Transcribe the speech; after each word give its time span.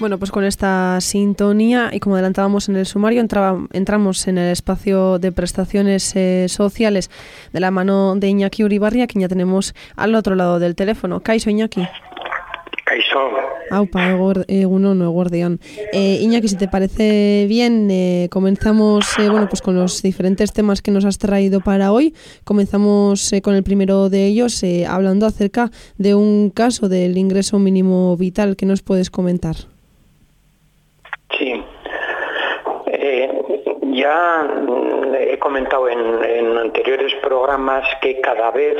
Bueno, 0.00 0.18
pues 0.18 0.30
con 0.30 0.44
esta 0.44 0.98
sintonía 1.02 1.90
y 1.92 2.00
como 2.00 2.14
adelantábamos 2.14 2.70
en 2.70 2.76
el 2.76 2.86
sumario, 2.86 3.20
entramos 3.20 4.28
en 4.28 4.38
el 4.38 4.50
espacio 4.50 5.18
de 5.18 5.30
prestaciones 5.30 6.16
eh, 6.16 6.46
sociales 6.48 7.10
de 7.52 7.60
la 7.60 7.70
mano 7.70 8.16
de 8.16 8.28
Iñaki 8.28 8.64
Uribarria, 8.64 9.06
que 9.06 9.20
ya 9.20 9.28
tenemos 9.28 9.74
al 9.96 10.14
otro 10.14 10.36
lado 10.36 10.58
del 10.58 10.74
teléfono. 10.74 11.20
Kaiso 11.20 11.50
Iñaki. 11.50 11.86
Kaiso. 12.86 13.18
Aupa, 13.70 14.16
uno 14.66 14.94
no 14.94 15.10
guardián. 15.10 15.60
Eh, 15.92 16.18
Iñaki, 16.22 16.48
si 16.48 16.56
te 16.56 16.66
parece 16.66 17.44
bien, 17.46 17.90
eh, 17.90 18.28
comenzamos 18.30 19.06
eh, 19.18 19.28
bueno, 19.28 19.50
pues 19.50 19.60
con 19.60 19.74
los 19.74 20.00
diferentes 20.00 20.54
temas 20.54 20.80
que 20.80 20.92
nos 20.92 21.04
has 21.04 21.18
traído 21.18 21.60
para 21.60 21.92
hoy. 21.92 22.14
Comenzamos 22.44 23.32
con 23.42 23.54
el 23.54 23.62
primero 23.64 24.08
de 24.08 24.28
ellos, 24.28 24.64
hablando 24.88 25.26
acerca 25.26 25.70
de 25.98 26.14
un 26.14 26.48
caso 26.48 26.88
del 26.88 27.18
ingreso 27.18 27.58
mínimo 27.58 28.16
vital. 28.16 28.56
que 28.56 28.64
nos 28.64 28.80
puedes 28.80 29.10
comentar? 29.10 29.56
Sí. 31.40 31.52
Eh, 32.92 33.30
ya 34.00 34.42
mm, 34.42 35.14
he 35.14 35.38
comentado 35.38 35.88
en, 35.88 36.58
anteriores 36.58 37.14
programas 37.22 37.86
que 38.00 38.20
cada 38.20 38.50
vez 38.50 38.76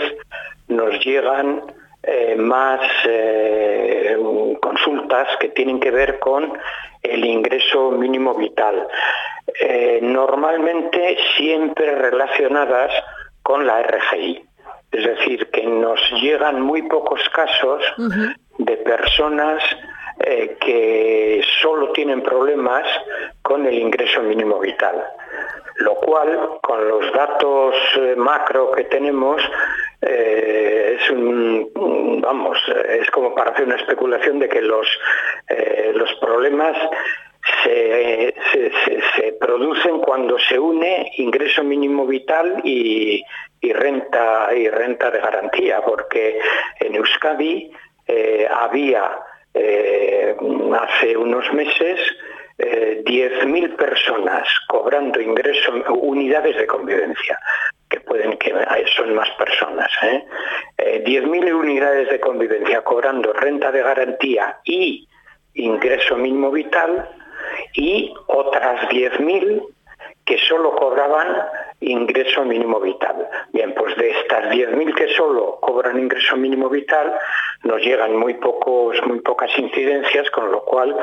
nos 0.69 1.05
llegan 1.05 1.62
eh, 2.02 2.37
más 2.37 2.80
eh, 3.06 4.16
consultas 4.60 5.29
que 5.38 5.48
tienen 5.48 5.80
que 5.80 5.91
ver 5.91 6.19
con 6.19 6.52
el 7.02 7.24
ingreso 7.24 7.91
mínimo 7.91 8.34
vital. 8.34 8.87
normalmente 10.02 11.16
siempre 11.37 11.95
relacionadas 11.96 12.93
con 13.43 13.66
la 13.66 13.82
RGI. 13.82 14.45
Es 14.93 15.04
decir, 15.04 15.51
que 15.51 15.66
nos 15.66 16.01
llegan 16.23 16.60
muy 16.60 16.82
pocos 16.82 17.21
casos 17.30 17.82
de 18.59 18.76
personas 18.79 19.63
eh, 20.23 20.59
que 20.60 21.43
solo 21.63 21.93
tienen 21.93 22.23
problemas 22.23 22.85
con 23.40 23.65
el 23.65 23.79
ingreso 23.79 24.21
mínimo 24.23 24.59
vital, 24.59 25.02
lo 25.76 25.95
cual 25.95 26.59
con 26.60 26.87
los 26.87 27.10
datos 27.15 27.74
eh, 27.96 28.15
macro 28.16 28.71
que 28.73 28.85
tenemos 28.85 29.41
eh, 30.02 30.98
es 31.01 31.10
un, 31.10 32.21
vamos, 32.21 32.59
es 32.87 33.10
como 33.10 33.35
para 33.35 33.52
hacer 33.52 33.65
una 33.65 33.76
especulación 33.76 34.41
de 34.41 34.48
que 34.51 34.60
los, 34.60 34.87
los 35.95 36.13
problemas 36.16 36.76
se, 37.65 38.35
producen 39.41 40.01
cuando 40.01 40.38
se 40.38 40.59
une 40.59 41.13
ingreso 41.16 41.65
mínimo 41.65 42.07
vital 42.07 42.60
y, 42.63 43.24
renta 43.73 44.51
y 44.54 44.68
renta 44.68 45.10
de 45.10 45.18
garantía, 45.18 45.80
porque 45.80 46.41
en 46.79 46.95
Euskadi 46.95 47.73
había 48.51 49.18
eh, 49.54 50.37
hace 50.80 51.16
unos 51.16 51.52
meses 51.52 51.98
10.000 52.59 53.65
eh, 53.65 53.68
personas 53.70 54.46
cobrando 54.68 55.20
ingresos, 55.20 55.82
unidades 55.88 56.57
de 56.57 56.66
convivencia, 56.66 57.38
que 57.88 58.01
pueden 58.01 58.37
que 58.37 58.54
son 58.96 59.15
más 59.15 59.30
personas, 59.30 59.90
10.000 60.79 61.48
¿eh? 61.48 61.54
unidades 61.54 62.10
de 62.10 62.20
convivencia 62.20 62.82
cobrando 62.82 63.32
renta 63.32 63.73
de 63.73 63.82
garantía 63.82 64.59
y 64.65 65.09
ingreso 65.54 66.16
mínimo 66.16 66.50
vital 66.50 67.09
y 67.75 68.12
otras 68.26 68.88
10.000 68.91 69.66
que 70.25 70.38
solo 70.38 70.75
cobraban 70.76 71.37
ingreso 71.81 72.44
mínimo 72.44 72.81
vital. 72.81 73.28
Bien, 73.53 73.75
pues 73.75 73.97
de 73.97 74.10
estas 74.10 74.47
10.000 74.50 74.94
que 74.94 75.09
solo 75.14 75.59
cobran 75.60 75.98
ingreso 75.98 76.36
mínimo 76.36 76.69
vital, 76.69 77.12
nos 77.64 77.80
llegan 77.82 78.16
muy, 78.16 78.34
pocos, 78.34 78.96
muy 79.06 79.20
pocas 79.20 79.50
incidencias, 79.58 80.30
con 80.30 80.50
lo 80.50 80.64
cual 80.64 80.96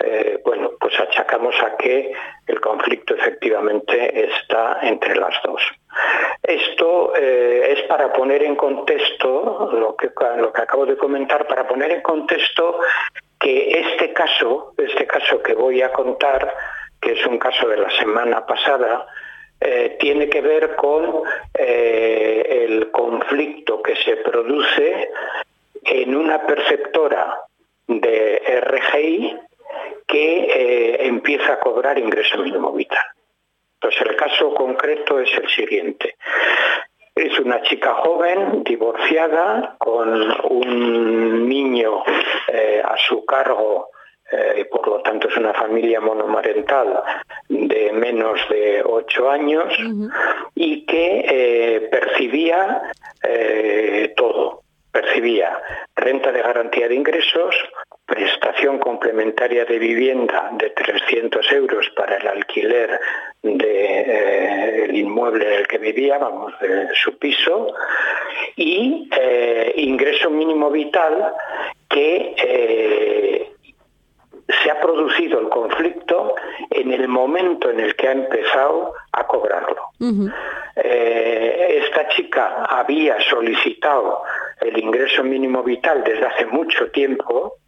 eh, 0.00 0.40
bueno, 0.44 0.72
pues 0.80 0.98
achacamos 0.98 1.54
a 1.62 1.76
que 1.76 2.12
el 2.46 2.60
conflicto 2.60 3.14
efectivamente 3.14 4.26
está 4.26 4.80
entre 4.82 5.14
las 5.14 5.34
dos. 5.44 5.62
Esto 6.42 7.14
eh, 7.14 7.74
es 7.76 7.82
para 7.82 8.12
poner 8.12 8.42
en 8.42 8.56
contexto 8.56 9.70
lo 9.72 9.94
que, 9.96 10.10
lo 10.36 10.52
que 10.52 10.62
acabo 10.62 10.84
de 10.84 10.96
comentar, 10.96 11.46
para 11.46 11.66
poner 11.66 11.92
en 11.92 12.02
contexto 12.02 12.80
que 13.38 13.78
este 13.78 14.12
caso, 14.12 14.74
este 14.78 15.06
caso 15.06 15.40
que 15.42 15.54
voy 15.54 15.80
a 15.80 15.92
contar, 15.92 16.52
que 17.00 17.12
es 17.12 17.26
un 17.26 17.38
caso 17.38 17.68
de 17.68 17.76
la 17.76 17.90
semana 17.90 18.44
pasada, 18.44 19.06
eh, 19.66 19.96
tiene 19.98 20.28
que 20.28 20.42
ver 20.42 20.76
con 20.76 21.22
eh, 21.54 22.66
el 22.66 22.90
conflicto 22.90 23.80
que 23.82 23.96
se 23.96 24.16
produce 24.16 25.08
en 25.84 26.14
una 26.14 26.46
perceptora 26.46 27.40
de 27.86 28.60
RGI 28.60 29.38
que 30.06 30.44
eh, 30.44 31.06
empieza 31.06 31.54
a 31.54 31.60
cobrar 31.60 31.98
ingreso 31.98 32.36
mínimo 32.42 32.72
vital. 32.72 33.06
Entonces 33.80 34.02
el 34.02 34.16
caso 34.16 34.52
concreto 34.52 35.18
es 35.18 35.30
el 35.38 35.48
siguiente. 35.48 36.16
Es 37.14 37.38
una 37.38 37.62
chica 37.62 37.94
joven, 37.94 38.64
divorciada, 38.64 39.76
con 39.78 40.30
un 40.52 41.48
niño 41.48 42.02
a 42.84 42.96
su 42.98 43.24
cargo 43.24 43.88
eh, 44.32 44.64
por 44.64 44.88
lo 44.88 45.00
tanto 45.00 45.28
es 45.28 45.36
una 45.36 45.52
familia 45.52 46.00
monomarental 46.00 47.02
menos 47.94 48.40
de 48.48 48.82
ocho 48.84 49.30
años 49.30 49.72
y 50.54 50.84
que 50.86 51.24
eh, 51.28 51.88
percibía 51.90 52.82
eh, 53.22 54.12
todo, 54.16 54.62
percibía 54.92 55.60
renta 55.96 56.32
de 56.32 56.42
garantía 56.42 56.88
de 56.88 56.94
ingresos, 56.94 57.56
prestación 58.06 58.78
complementaria 58.78 59.64
de 59.64 59.78
vivienda 59.78 60.50
de 60.52 60.70
300 60.70 61.52
euros 61.52 61.90
para 61.96 62.16
el 62.16 62.26
alquiler 62.26 63.00
del 63.42 64.94
inmueble 64.94 65.46
en 65.46 65.60
el 65.60 65.66
que 65.66 65.78
vivía, 65.78 66.18
vamos, 66.18 66.52
de 66.60 66.88
su 66.94 67.18
piso, 67.18 67.74
y 68.56 69.08
ingreso 69.76 70.30
mínimo 70.30 70.70
vital 70.70 71.34
que 71.88 72.34
se 74.62 74.70
ha 74.70 74.80
producido 74.80 75.40
el 75.40 75.48
conflicto 75.48 76.33
en 76.74 76.92
el 76.92 77.08
momento 77.08 77.70
en 77.70 77.80
el 77.80 77.94
que 77.94 78.08
ha 78.08 78.12
empezado 78.12 78.94
a 79.12 79.26
cobrarlo. 79.26 79.90
Eh, 80.76 81.82
esta 81.84 82.08
chica 82.08 82.64
había 82.64 83.16
solicitado 83.30 84.22
el 84.60 84.76
ingreso 84.78 85.22
mínimo 85.22 85.62
vital 85.62 86.02
desde 86.04 86.26
hace 86.26 86.44
mucho 86.46 86.90
tiempo. 86.90 87.58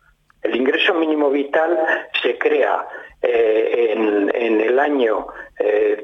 El 0.43 0.57
ingreso 0.57 0.93
mínimo 0.95 1.31
vital 1.31 1.79
se 2.23 2.37
crea 2.37 2.85
eh, 3.23 3.93
en, 3.93 4.61
el 4.61 4.79
año 4.79 5.29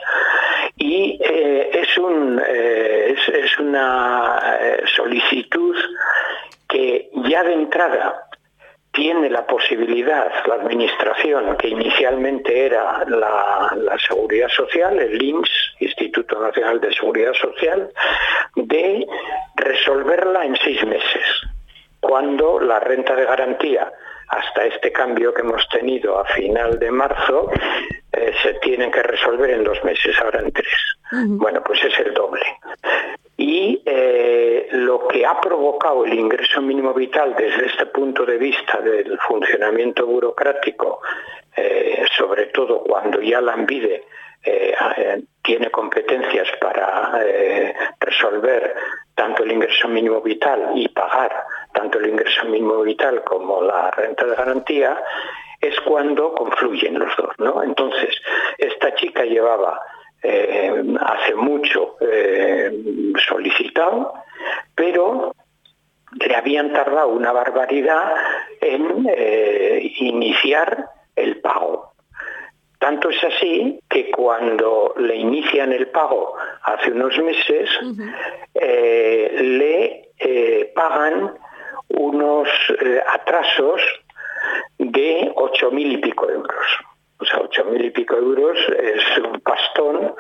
y 0.78 1.20
es, 1.22 1.98
un, 1.98 2.42
es 2.48 3.60
una 3.60 4.40
solicitud 4.96 5.76
que 6.68 7.10
ya 7.28 7.44
de 7.44 7.54
entrada 7.54 8.29
tiene 8.92 9.30
la 9.30 9.46
posibilidad, 9.46 10.32
la 10.48 10.56
administración, 10.56 11.56
que 11.58 11.70
inicialmente 11.70 12.66
era 12.66 13.06
la, 13.08 13.98
Seguridad 14.08 14.50
Social, 14.50 15.00
el 15.00 15.22
INS, 15.22 15.50
Instituto 15.80 16.40
Nacional 16.40 16.80
de 16.82 16.94
Seguridad 16.94 17.34
Social, 17.34 17.92
de 18.56 19.06
resolverla 19.56 20.46
en 20.46 20.56
seis 20.56 20.84
meses, 20.86 21.24
cuando 22.00 22.60
la 22.60 22.80
renta 22.80 23.16
de 23.16 23.26
garantía, 23.26 23.92
hasta 24.30 24.66
este 24.66 24.92
cambio 24.92 25.34
que 25.34 25.42
hemos 25.42 25.68
tenido 25.70 26.20
a 26.20 26.26
final 26.26 26.80
de 26.80 26.92
marzo, 26.92 27.52
eh, 28.12 28.34
se 28.42 28.54
tiene 28.56 28.90
que 28.90 29.04
resolver 29.04 29.50
en 29.52 29.64
dos 29.64 29.84
meses, 29.84 30.16
ahora 30.22 30.40
en 30.40 30.52
tres. 30.52 30.68
Bueno, 31.12 31.62
pues 31.64 31.84
es 31.84 32.00
el 32.00 32.14
doble 32.14 32.46
y 33.40 33.82
eh, 33.86 34.39
ha 35.26 35.40
provocado 35.40 36.06
el 36.06 36.14
ingreso 36.14 36.62
mínimo 36.62 36.94
vital 36.94 37.36
desde 37.38 37.68
este 37.68 37.86
punto 37.88 38.26
de 38.26 38.38
vista 38.38 38.80
del 38.82 39.18
funcionamiento 39.20 40.06
burocrático, 40.06 41.02
eh, 41.56 42.06
sobre 42.18 42.48
todo 42.48 42.84
cuando 42.84 43.22
ya 43.22 43.42
la 43.42 43.54
ANVIDE 43.54 44.06
eh, 44.44 44.76
tiene 45.42 45.70
competencias 45.70 46.48
para 46.62 47.20
resolver 48.00 48.76
tanto 49.16 49.44
el 49.44 49.52
ingreso 49.52 49.88
mínimo 49.88 50.22
vital 50.22 50.72
y 50.76 50.88
pagar 50.88 51.44
tanto 51.74 52.00
el 52.00 52.08
ingreso 52.08 52.46
mínimo 52.46 52.82
vital 52.82 53.24
como 53.24 53.62
la 53.62 53.92
renta 53.92 54.26
de 54.26 54.36
garantía, 54.36 54.98
es 55.60 55.80
cuando 55.82 56.34
confluyen 56.34 56.98
los 56.98 57.16
dos, 57.18 57.32
¿no? 57.38 57.62
Entonces, 57.64 58.16
esta 58.58 58.96
chica 58.96 59.24
llevaba 59.24 59.80
eh, 60.22 60.84
hace 61.00 61.34
mucho 61.36 61.96
eh, 62.02 62.72
solicitado, 63.28 64.14
pero 64.76 65.34
le 66.20 66.36
habían 66.36 66.74
tardado 66.74 67.10
una 67.10 67.32
barbaridad 67.32 68.14
en 68.60 69.08
eh, 69.10 69.94
iniciar 70.00 70.90
el 71.16 71.40
pago. 71.40 71.94
Tanto 72.80 73.10
es 73.10 73.24
así 73.24 73.80
que 73.90 74.12
cuando 74.12 74.94
le 74.98 75.16
inician 75.16 75.72
el 75.72 75.88
pago 75.88 76.36
hace 76.64 76.92
unos 76.92 77.18
meses, 77.20 77.70
le 78.54 80.12
pagan 80.74 81.34
unos 81.90 82.48
atrasos 83.14 83.82
de 84.78 85.32
ocho 85.36 85.72
mil 85.72 85.92
y 85.92 85.98
pico 85.98 86.30
euros. 86.30 86.66
O 87.30 87.32
sea, 87.32 87.42
ocho 87.44 87.66
mil 87.66 87.86
y 87.86 87.92
pico 87.92 88.16
euros 88.16 88.58
es 88.80 89.18
un 89.24 89.40
pastón 89.42 90.16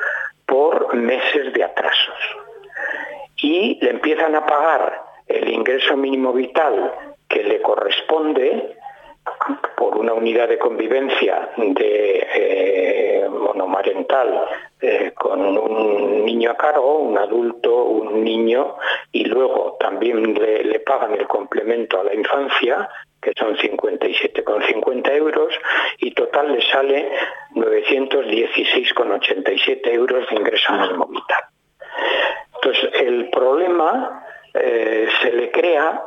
por 0.45 0.93
meses 0.93 1.51
de 1.53 1.63
atrasos. 1.63 2.37
Y 3.37 3.79
le 3.81 3.91
empiezan 3.91 4.35
a 4.35 4.45
pagar 4.45 5.01
el 5.27 5.49
ingreso 5.49 5.97
mínimo 5.97 6.33
vital 6.33 6.93
que 7.27 7.43
le 7.43 7.61
corresponde 7.61 8.75
por 9.75 9.97
una 9.97 10.13
unidad 10.13 10.49
de 10.49 10.59
convivencia 10.59 11.49
de 11.57 12.27
eh, 12.35 13.29
monomarental 13.29 14.45
eh, 14.81 15.11
con 15.15 15.39
un 15.39 16.25
niño 16.25 16.51
a 16.51 16.57
cargo, 16.57 16.99
un 16.99 17.17
adulto, 17.17 17.85
un 17.85 18.23
niño, 18.23 18.75
y 19.11 19.25
luego 19.25 19.77
también 19.79 20.33
le 20.33 20.79
pagan 20.81 21.13
el 21.13 21.27
complemento 21.27 21.99
a 21.99 22.03
la 22.03 22.13
infancia, 22.13 22.89
que 23.21 23.33
son 23.37 23.57
57,50 23.57 25.15
euros, 25.15 25.53
y 25.97 26.11
total 26.11 26.53
le 26.53 26.61
sale 26.61 27.09
916,87 27.55 29.87
euros 29.87 30.29
de 30.29 30.35
ingreso 30.35 30.71
mínimo 30.73 31.07
vital. 31.07 31.43
Entonces, 32.55 32.89
el 33.01 33.29
problema 33.29 34.23
eh, 34.53 35.07
se 35.21 35.31
le 35.31 35.51
crea 35.51 36.01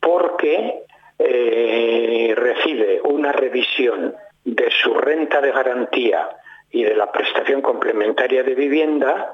porque 0.00 0.82
eh, 1.18 2.34
recibe 2.36 3.00
una 3.02 3.32
revisión 3.32 4.14
de 4.44 4.70
su 4.70 4.94
renta 4.94 5.40
de 5.40 5.52
garantía 5.52 6.28
y 6.70 6.82
de 6.82 6.96
la 6.96 7.10
prestación 7.12 7.62
complementaria 7.62 8.42
de 8.42 8.54
vivienda 8.54 9.32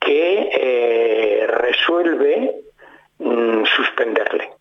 que 0.00 0.48
eh, 0.52 1.46
resuelve 1.46 2.62
mm, 3.18 3.64
suspenderle. 3.64 4.55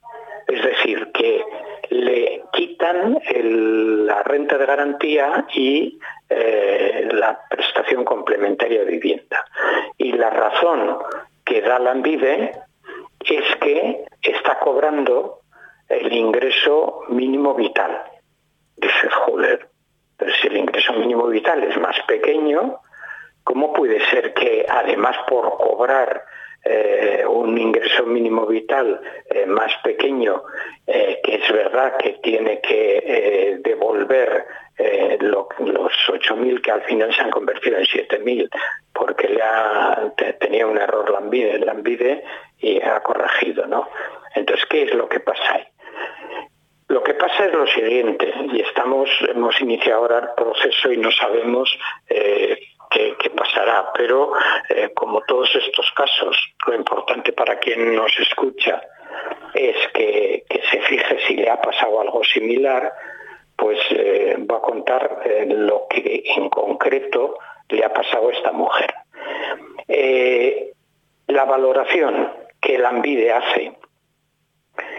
La 3.44 4.24
renta 4.24 4.58
de 4.58 4.66
garantía 4.66 5.46
y 5.54 6.00
eh, 6.30 7.08
la 7.12 7.40
prestación 7.50 8.04
complementaria 8.04 8.84
de 8.84 8.92
vivienda. 8.92 9.46
Y 9.98 10.12
la 10.14 10.30
razón 10.30 10.98
que 11.44 11.62
da 11.62 11.80
la 11.80 11.92
ANVIDE 11.92 12.52
es 13.20 13.56
que 13.62 14.06
está 14.22 14.60
cobrando 14.60 15.40
el 15.88 16.12
ingreso 16.12 17.02
mínimo 17.10 17.54
vital. 17.54 18.04
Dice, 18.76 19.10
joder, 19.10 19.70
pero 20.18 20.32
si 20.42 20.48
el 20.48 20.58
ingreso 20.58 20.94
mínimo 20.94 21.28
vital 21.28 21.64
es 21.64 21.78
más 21.78 21.96
pequeño, 22.08 22.80
¿cómo 23.44 23.74
puede 23.74 24.04
ser 24.10 24.34
que 24.34 24.66
además 24.68 25.16
por 25.28 25.58
cobrar 25.58 26.26
eh, 26.68 27.24
un 27.30 27.56
ingreso 27.60 28.08
mínimo 28.08 28.48
vital 28.48 29.00
eh, 29.30 29.46
más 29.46 29.72
pequeño, 29.84 30.42
eh, 30.88 31.22
que 31.24 31.36
es 31.36 31.52
verdad 31.52 31.96
que 31.98 32.14
tiene 32.24 32.60
que 32.60 33.60
devolver 33.64 34.46
los 35.20 35.94
8.000 36.10 36.62
que 36.62 36.72
al 36.72 36.82
final 36.82 37.14
se 37.14 37.22
han 37.22 37.30
convertido 37.30 37.78
en 37.78 37.86
7.000 37.86 38.50
porque 38.92 39.30
le 39.30 39.42
ha, 39.42 40.12
tenía 40.40 40.66
un 40.66 40.78
error 40.78 41.10
Lambide, 41.12 41.60
Lambide 41.60 42.24
y 42.60 42.82
ha 42.82 43.00
corregido. 43.02 43.68
¿no? 43.68 43.88
Entonces, 44.34 44.66
¿qué 44.66 44.84
es 44.84 44.94
lo 44.96 45.08
que 45.08 45.20
pasa 45.20 45.44
ahí? 45.54 45.64
Lo 46.88 47.04
que 47.04 47.14
pasa 47.14 47.46
es 47.46 47.54
lo 47.54 47.68
siguiente, 47.68 48.34
y 48.54 48.62
estamos, 48.62 49.10
hemos 49.30 49.60
iniciado 49.62 50.02
ahora 50.02 50.20
el 50.20 50.44
proceso 50.44 50.92
y 50.92 50.98
no 50.98 51.12
sabemos 51.12 51.70
qué, 53.20 53.30
pasará, 53.30 53.92
pero 53.94 54.32
eh, 54.70 54.92
como 54.94 55.22
todos 55.22 55.50
estos 55.56 55.92
casos, 55.92 56.38
lo 56.68 56.76
importante 56.76 57.34
para 57.34 57.60
quien 57.60 57.96
nos 57.96 58.12
escucha 58.20 58.82
es 59.54 59.76
que, 59.94 60.46
se 60.72 60.82
fije 60.82 61.18
si 61.28 61.36
le 61.36 61.50
ha 61.50 61.62
pasado 61.62 62.02
algo 62.02 62.24
similar, 62.24 62.94
pues 63.56 63.80
eh, 63.92 64.38
va 64.50 64.58
a 64.58 64.62
contar 64.62 65.22
eh, 65.26 65.46
lo 65.48 65.88
que 65.90 66.24
en 66.36 66.50
concreto 66.50 67.38
le 67.70 67.84
ha 67.84 67.94
pasado 67.94 68.30
a 68.30 68.34
esta 68.34 68.52
mujer. 68.52 68.94
la 71.28 71.44
valoración 71.46 72.32
que 72.62 72.76
el 72.76 72.86
ANVIDE 72.86 73.32
hace, 73.32 73.74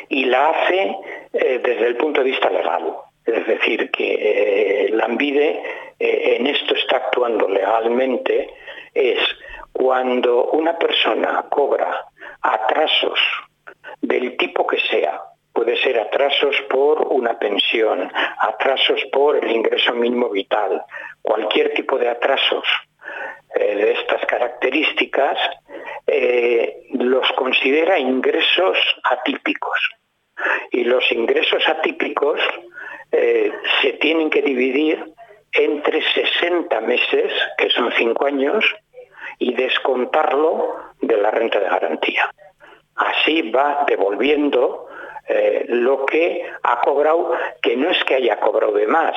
y 0.09 0.25
la 0.25 0.51
hace 0.51 0.97
desde 1.33 1.87
el 1.87 1.97
punto 1.97 2.23
de 2.23 2.31
vista 2.31 2.51
legal, 2.51 2.95
es 3.27 3.47
decir, 3.47 3.91
que 3.91 4.87
el 4.87 5.01
ANVIDE 5.01 5.63
eh, 5.99 6.37
en 6.39 6.47
esto 6.47 6.75
está 6.75 6.97
actuando 6.97 7.49
legalmente 7.49 8.51
es 8.95 9.19
cuando 9.73 10.45
una 10.53 10.79
persona 10.79 11.45
cobra 11.51 12.07
atrasos 12.41 13.19
del 14.01 14.37
tipo 14.37 14.67
que 14.67 14.79
sea, 14.91 15.21
puede 15.53 15.77
ser 15.83 15.99
atrasos 15.99 16.57
por 16.71 17.09
una 17.09 17.39
pensión, 17.39 18.11
atrasos 18.39 19.03
por 19.13 19.37
el 19.37 19.51
ingreso 19.51 19.93
mínimo 19.95 20.29
vital, 20.29 20.83
cualquier 21.23 21.75
tipo 21.75 21.99
de 21.99 22.09
atrasos 22.09 22.67
eh, 23.55 23.75
de 23.75 23.93
estas 23.93 24.25
características, 24.27 25.39
eh, 26.07 26.83
los 26.93 27.27
considera 27.33 27.99
ingresos 27.99 28.79
atípicos. 29.03 29.79
Y 30.71 30.85
los 30.85 31.11
ingresos 31.11 31.67
atípicos 31.67 32.39
se 33.11 33.93
tienen 34.01 34.31
que 34.31 34.43
dividir 34.43 35.15
entre 35.53 36.03
60 36.03 36.81
meses, 36.83 37.33
que 37.57 37.71
son 37.71 37.91
5 37.93 38.27
años, 38.27 38.65
y 39.39 39.55
descontarlo 39.55 40.75
de 41.01 41.17
la 41.17 41.31
renta 41.31 41.61
de 41.61 41.69
garantía. 41.69 42.31
Así 42.95 43.51
va 43.51 43.85
devolviendo 43.87 44.87
eh, 45.29 45.67
lo 45.69 46.07
que 46.07 46.47
ha 46.63 46.81
cobrado, 46.81 47.33
que 47.61 47.77
no 47.77 47.91
es 47.91 48.03
que 48.05 48.15
haya 48.15 48.39
cobrado 48.41 48.73
de 48.73 48.87
más, 48.87 49.17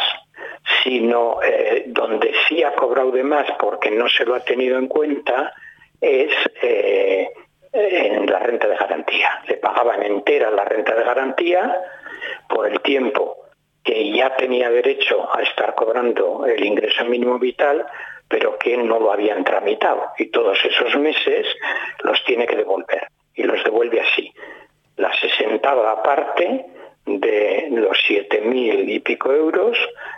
sino 0.84 1.42
eh, 1.44 1.86
donde 1.88 2.34
sí 2.48 2.64
ha 2.64 2.74
cobrado 2.74 3.12
de 3.12 3.24
más 3.24 3.46
porque 3.60 3.92
no 3.92 4.10
se 4.10 4.26
lo 4.26 4.36
ha 4.36 4.40
tenido 4.42 4.78
en 4.78 4.88
cuenta 4.88 5.54
es 6.02 6.32
eh, 6.62 7.30
en 7.72 8.26
la 8.26 8.40
renta 8.40 8.68
de 8.68 8.76
garantía. 8.76 9.42
Le 9.48 9.58
pagaban 9.58 10.04
entera 10.04 10.50
la 10.50 10.66
renta 10.66 10.96
de 10.96 11.04
garantía 11.04 11.82
por 12.48 12.68
el 12.68 12.82
tiempo 12.82 13.49
que 13.84 14.12
ya 14.12 14.36
tenía 14.36 14.70
derecho 14.70 15.28
a 15.36 15.42
estar 15.42 15.76
cobrando 15.76 16.46
el 16.46 16.64
ingreso 16.64 17.06
mínimo 17.06 17.40
vital, 17.40 17.86
pero 18.28 18.58
que 18.58 18.78
no 18.78 19.00
lo 19.00 19.12
habían 19.12 19.44
tramitado. 19.44 20.12
Y 20.18 20.28
todos 20.28 20.58
esos 20.64 20.96
meses 20.98 21.48
los 22.04 22.24
tiene 22.26 22.46
que 22.46 22.56
devolver. 22.56 23.08
Y 23.36 23.44
los 23.44 23.64
devuelve 23.64 24.02
así. 24.02 24.32
La 24.98 25.12
sesentava 25.14 26.04
parte 26.04 26.66
de 27.06 27.68
los 27.72 27.98
siete 28.06 28.42
mil 28.42 28.90
y 28.90 29.00
pico 29.00 29.34
euros 29.34 29.78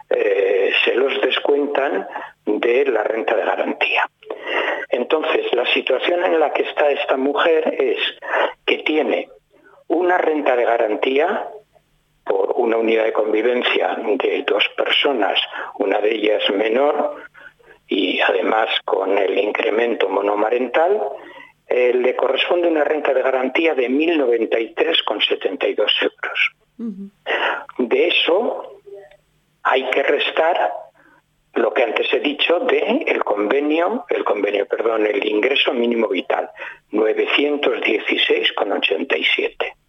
eh, 0.09 0.71
se 0.83 0.95
los 0.95 1.21
descuentan 1.21 2.07
de 2.45 2.85
la 2.85 3.03
renta 3.03 3.35
de 3.35 3.45
garantía. 3.45 4.09
Entonces, 4.89 5.53
la 5.53 5.65
situación 5.73 6.25
en 6.25 6.39
la 6.39 6.51
que 6.51 6.63
está 6.63 6.89
esta 6.91 7.15
mujer 7.15 7.75
es 7.79 7.99
que 8.65 8.79
tiene 8.79 9.29
una 9.87 10.17
renta 10.17 10.55
de 10.55 10.65
garantía 10.65 11.47
por 12.31 12.53
una 12.55 12.77
unidad 12.77 13.03
de 13.03 13.11
convivencia 13.11 13.93
de 13.95 14.45
dos 14.47 14.63
personas, 14.77 15.37
una 15.79 15.99
de 15.99 16.15
ellas 16.15 16.41
menor 16.55 17.17
y 17.89 18.21
además 18.21 18.69
con 18.85 19.17
el 19.17 19.37
incremento 19.37 20.07
monomarental, 20.07 21.01
eh, 21.67 21.93
le 21.93 22.15
corresponde 22.15 22.69
una 22.69 22.85
renta 22.85 23.13
de 23.13 23.21
garantía 23.21 23.75
de 23.75 23.89
1.093,72 23.89 25.91
euros. 26.03 26.53
De 27.77 28.07
eso 28.07 28.79
hay 29.63 29.89
que 29.89 30.01
restar 30.01 30.71
lo 31.55 31.73
que 31.73 31.83
antes 31.83 32.13
he 32.13 32.21
dicho 32.21 32.61
de 32.61 33.03
el 33.07 33.25
convenio, 33.25 34.05
el 34.07 34.23
convenio, 34.23 34.65
perdón, 34.67 35.05
el 35.05 35.27
ingreso 35.27 35.73
mínimo 35.73 36.07
vital, 36.07 36.49
916,87. 36.93 39.80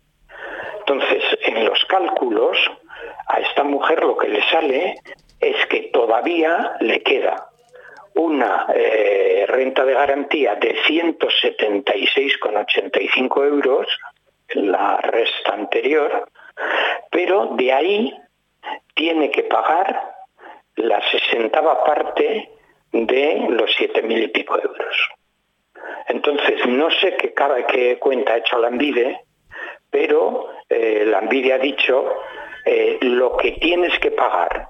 Entonces, 0.87 1.23
en 1.43 1.65
los 1.65 1.85
cálculos, 1.85 2.59
a 3.29 3.39
esta 3.41 3.63
mujer 3.63 4.03
lo 4.03 4.17
que 4.17 4.29
le 4.29 4.43
sale 4.51 4.97
es 5.41 5.67
que 5.67 5.91
todavía 5.93 6.77
le 6.81 7.03
queda 7.03 7.49
una 8.15 8.67
eh, 8.75 9.45
renta 9.49 9.85
de 9.85 9.93
garantía 9.95 10.57
de 10.57 10.75
176,85 10.83 13.47
euros, 13.47 13.87
la 14.55 14.97
resta 14.99 15.55
anterior, 15.55 16.29
pero 17.11 17.55
de 17.57 17.73
ahí 17.73 18.15
tiene 18.95 19.31
que 19.31 19.45
pagar 19.45 20.13
la 20.77 21.01
sesentava 21.11 21.83
parte 21.85 22.51
de 22.91 23.47
los 23.51 23.73
siete 23.77 24.03
mil 24.03 24.23
y 24.23 24.29
pico 24.29 24.61
euros. 24.61 24.97
Entonces, 26.09 26.67
no 26.67 26.91
sé 26.91 27.17
qué, 27.17 27.33
qué 27.69 27.99
cuenta 27.99 28.35
ha 28.35 28.39
hecho 28.39 28.59
la 28.59 28.69
Ambide, 28.69 29.21
pero 29.93 30.49
eh, 30.69 31.05
la 31.07 31.19
Ambide 31.19 31.53
ha 31.53 31.59
dicho 31.59 32.13
eh, 32.65 32.99
lo 33.03 33.37
que 33.37 33.53
tienes 33.53 33.97
que 34.01 34.11
pagar 34.11 34.67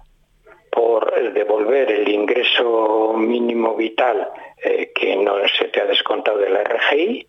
por 0.71 1.33
devolver 1.33 1.91
el 1.93 2.07
ingreso 2.09 3.15
mínimo 3.17 3.75
vital 3.77 4.29
eh, 4.65 4.91
que 4.95 5.17
no 5.17 5.37
se 5.57 5.69
te 5.69 5.81
ha 5.81 5.87
descontado 5.87 6.37
de 6.39 6.51
la 6.51 6.65
RGI 6.65 7.27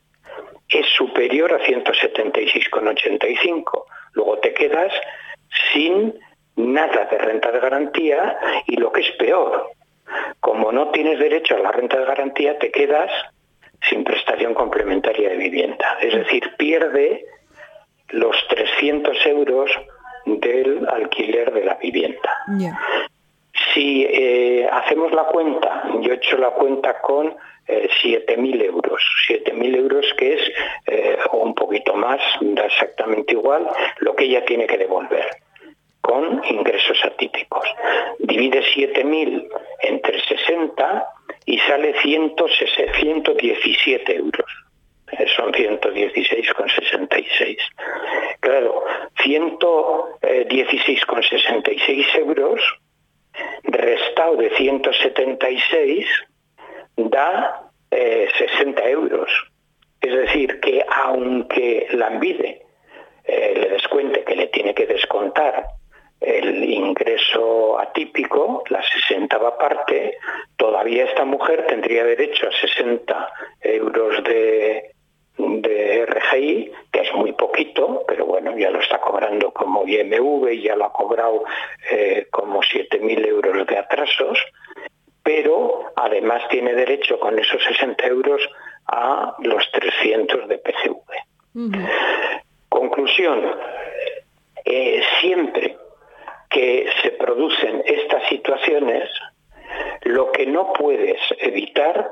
es 0.69 0.87
superior 0.87 1.53
a 1.53 1.59
176,85. 1.59 3.85
Luego 4.13 4.39
te 4.39 4.53
quedas 4.53 4.91
sin 5.71 6.19
nada 6.55 7.05
de 7.05 7.19
renta 7.19 7.51
de 7.51 7.59
garantía 7.59 8.39
y 8.65 8.77
lo 8.77 8.91
que 8.91 9.01
es 9.01 9.11
peor, 9.17 9.69
como 10.39 10.71
no 10.71 10.89
tienes 10.89 11.19
derecho 11.19 11.55
a 11.55 11.59
la 11.59 11.71
renta 11.71 11.99
de 11.99 12.05
garantía, 12.05 12.57
te 12.57 12.71
quedas 12.71 13.11
sin 13.89 14.03
prestación 14.03 14.55
complementaria 14.55 15.29
de 15.29 15.37
vivienda. 15.37 15.97
Es 16.01 16.13
decir, 16.13 16.51
pierde 16.57 17.25
los 18.13 18.35
300 18.49 19.25
euros 19.25 19.71
del 20.25 20.87
alquiler 20.87 21.51
de 21.51 21.65
la 21.65 21.73
vivienda. 21.75 22.37
Si 23.73 24.05
eh, 24.05 24.67
hacemos 24.71 25.11
la 25.13 25.25
cuenta, 25.25 25.83
yo 26.01 26.13
he 26.13 26.15
hecho 26.15 26.37
la 26.37 26.51
cuenta 26.51 27.01
con 27.01 27.35
7.000 27.67 28.61
eh, 28.61 28.65
euros, 28.65 29.01
7.000 29.29 29.77
euros 29.77 30.05
que 30.17 30.33
es 30.33 30.41
eh, 30.87 31.17
un 31.31 31.55
poquito 31.55 31.95
más, 31.95 32.19
da 32.41 32.65
exactamente 32.65 33.33
igual, 33.33 33.67
lo 33.99 34.15
que 34.15 34.25
ella 34.25 34.43
tiene 34.45 34.67
que 34.67 34.77
devolver 34.77 35.25
con 36.01 36.43
ingresos 36.49 36.99
atípicos. 37.05 37.65
Divide 38.19 38.61
7.000 38.75 39.47
entre 39.83 40.21
60 40.21 41.05
y 41.45 41.57
sale 41.59 41.95
117 42.01 44.15
euros. 44.15 44.63
Eh, 45.17 45.25
son 45.35 45.51
116,66. 45.53 47.02
Claro, 49.33 50.19
116,66 50.21 52.15
euros 52.19 52.61
restado 53.63 54.37
de 54.37 54.49
176 54.55 56.05
da 56.97 57.63
60 57.89 58.81
eh, 58.81 58.91
euros. 58.91 59.31
Es 60.01 60.13
decir, 60.13 60.59
que 60.59 60.85
aunque 60.87 61.87
la 61.91 62.07
envide 62.07 62.61
eh, 63.25 63.53
le 63.55 63.69
descuente 63.69 64.23
que 64.23 64.35
le 64.35 64.47
tiene 64.47 64.73
que 64.75 64.85
descontar 64.85 65.65
el 66.19 66.63
ingreso 66.63 67.79
atípico, 67.79 68.63
la 68.69 68.81
sesentava 68.83 69.57
parte, 69.57 70.17
todavía 70.57 71.05
esta 71.05 71.25
mujer 71.25 71.65
tendría 71.67 72.05
derecho 72.05 72.47
a 72.47 72.51
60 72.51 73.29
euros 73.61 74.23
de, 74.23 74.93
de 75.37 76.05
RGI, 76.05 76.71
que 76.91 77.01
es 77.01 77.13
muy 77.13 77.33
poquito, 77.33 78.03
pero 78.07 78.25
bueno, 78.25 78.57
ya 78.57 78.69
lo 78.69 78.79
está 78.79 78.99
cobrando 78.99 79.51
como 79.51 79.87
IMV 79.87 80.51
y 80.51 80.61
ya 80.61 80.75
lo 80.75 80.85
ha 80.85 80.93
cobrado 80.93 81.43
eh, 81.89 82.27
como 82.31 82.61
7.000 82.61 83.27
euros 83.27 83.67
de 83.67 83.77
atrasos, 83.77 84.39
pero 85.23 85.91
además 85.95 86.43
tiene 86.49 86.73
derecho 86.73 87.19
con 87.19 87.39
esos 87.39 87.63
60 87.63 88.05
euros 88.07 88.41
a 88.87 89.35
los 89.39 89.71
300 89.71 90.47
de 90.47 90.57
PCV. 90.57 91.01
Conclusión, 92.69 93.55
eh, 94.65 95.01
siempre 95.21 95.77
que 96.49 96.87
se 97.01 97.11
producen 97.11 97.83
estas 97.85 98.27
situaciones, 98.29 99.09
lo 100.03 100.31
que 100.31 100.45
no 100.45 100.73
puedes 100.73 101.19
evitar 101.39 102.11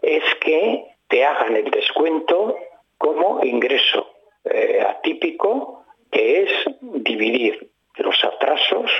es 0.00 0.22
que 0.40 0.95
hagan 1.26 1.56
el 1.56 1.70
descuento 1.70 2.56
como 2.98 3.44
ingreso 3.44 4.08
eh, 4.44 4.84
atípico, 4.88 5.84
que 6.10 6.42
es 6.42 6.50
dividir 6.80 7.70
los 7.96 8.24
atrasos 8.24 8.90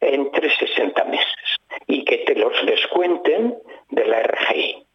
entre 0.00 0.50
60 0.56 1.04
meses 1.04 1.56
y 1.86 2.04
que 2.04 2.18
te 2.18 2.34
los 2.34 2.54
descuenten 2.64 3.58
de 3.90 4.04
la 4.04 4.22
RGI. 4.22 4.86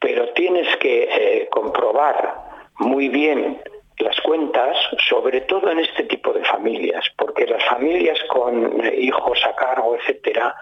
Pero 0.00 0.32
tienes 0.32 0.76
que 0.76 1.04
eh, 1.04 1.48
comprobar 1.50 2.34
muy 2.78 3.08
bien 3.08 3.60
las 3.98 4.20
cuentas, 4.20 4.76
sobre 5.08 5.42
todo 5.42 5.70
en 5.70 5.80
este 5.80 6.04
tipo 6.04 6.32
de 6.32 6.44
familias, 6.44 7.04
porque 7.16 7.46
las 7.46 7.64
familias 7.64 8.18
con 8.28 8.82
hijos 8.94 9.38
a 9.46 9.54
cargo, 9.56 9.96
etcétera, 9.96 10.54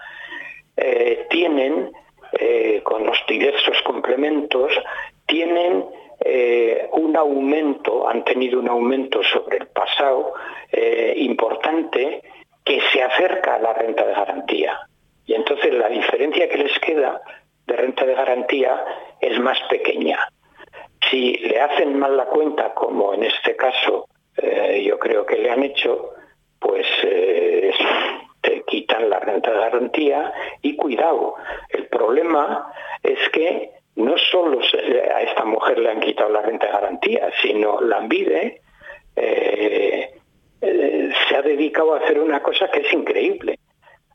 eh, 0.77 1.27
tienen, 1.29 1.91
eh, 2.39 2.81
con 2.83 3.05
los 3.05 3.17
diversos 3.27 3.81
complementos, 3.83 4.71
eh, 6.19 6.89
un 6.93 7.15
aumento, 7.15 8.07
han 8.07 8.23
tenido 8.23 8.59
un 8.59 8.69
aumento 8.69 9.21
sobre 9.23 9.57
el 9.57 9.67
pasado 9.67 10.33
importante 11.15 12.21
que 12.65 12.81
se 12.91 13.01
acerca 13.01 13.55
a 13.55 13.59
la 13.59 13.73
renta 13.73 14.05
de 14.05 14.13
garantía. 14.13 14.77
Y 15.25 15.33
entonces 15.33 15.73
la 15.73 15.87
diferencia 15.87 16.49
que 16.49 16.57
les 16.57 16.77
queda 16.79 17.21
de 17.65 17.75
renta 17.75 18.05
de 18.05 18.13
garantía 18.13 18.83
es 19.21 19.39
más 19.39 19.57
pequeña. 19.69 20.19
Si 21.09 21.37
le 21.37 21.59
hacen 21.59 21.97
mal 21.97 22.17
la 22.17 22.25
cuenta, 22.25 22.73
como 22.73 23.13
en 23.13 23.23
este 23.23 23.55
caso 23.55 24.07
eh, 24.37 24.83
yo 24.85 24.99
creo 24.99 25.25
que 25.25 25.37
le 25.37 25.51
han 25.51 25.63
hecho, 25.63 26.11
pues 26.59 26.85
eh, 27.03 27.71
te 28.41 28.63
quitan 28.63 29.09
la 29.09 29.19
renta 29.19 29.51
de 29.51 29.59
garantía 29.59 30.33
y 30.61 30.75
cuidado. 30.75 31.35
El 31.69 31.87
problema 31.87 32.71
es 33.01 33.17
que 33.29 33.71
no 33.95 34.17
solo 34.17 34.59
a 34.59 35.21
esta 35.21 35.45
mujer 35.45 35.79
le 35.79 35.89
han 35.89 36.01
quitado 36.01 36.29
la 36.29 36.41
renta 36.41 36.67
de 36.67 36.73
garantía, 36.73 37.31
sino 37.41 37.79
la 37.81 37.97
Ambide 37.97 38.61
eh, 39.15 40.13
se 40.61 41.35
ha 41.35 41.41
dedicado 41.41 41.93
a 41.93 41.99
hacer 41.99 42.19
una 42.19 42.41
cosa 42.41 42.69
que 42.69 42.81
es 42.81 42.93
increíble. 42.93 43.59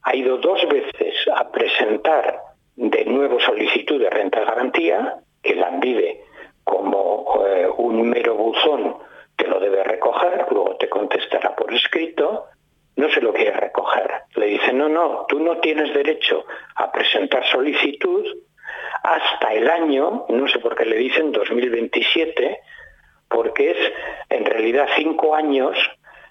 Ha 0.02 0.16
ido 0.16 0.38
dos 0.38 0.66
veces 0.68 1.14
a 1.34 1.50
presentar 1.50 2.40
de 2.76 3.04
nuevo 3.04 3.40
solicitud 3.40 4.00
de 4.00 4.10
renta 4.10 4.40
de 4.40 4.46
garantía, 4.46 5.18
que 5.42 5.54
la 5.54 5.68
Ambide 5.68 6.22
como 6.64 7.42
eh, 7.46 7.68
un 7.78 8.08
mero 8.08 8.34
buzón 8.34 8.96
que 9.37 9.46
lo 9.46 9.58
debe 9.58 9.82
recoger, 9.84 10.46
luego 10.50 10.76
te 10.76 10.88
contestará 10.88 11.56
por 11.56 11.72
escrito, 11.72 12.44
no 12.96 13.10
se 13.10 13.20
lo 13.20 13.32
quiere 13.32 13.52
recoger. 13.52 14.10
Le 14.34 14.46
dice, 14.46 14.72
no, 14.72 14.88
no, 14.88 15.25
tú 15.28 15.40
no 15.40 15.58
tienes 15.58 15.94
derecho 15.94 16.44
a 16.76 16.92
presentar 16.92 17.44
solicitud 17.46 18.26
hasta 19.02 19.52
el 19.54 19.69
año, 19.69 20.26
no 20.28 20.49
sé 20.49 20.59
por 20.59 20.75
qué 20.76 20.85
le 20.85 20.97
dicen 20.97 21.33
2027, 21.33 22.61
porque 23.28 23.71
es 23.71 23.78
en 24.28 24.45
realidad 24.45 24.88
cinco 24.97 25.35
años 25.35 25.76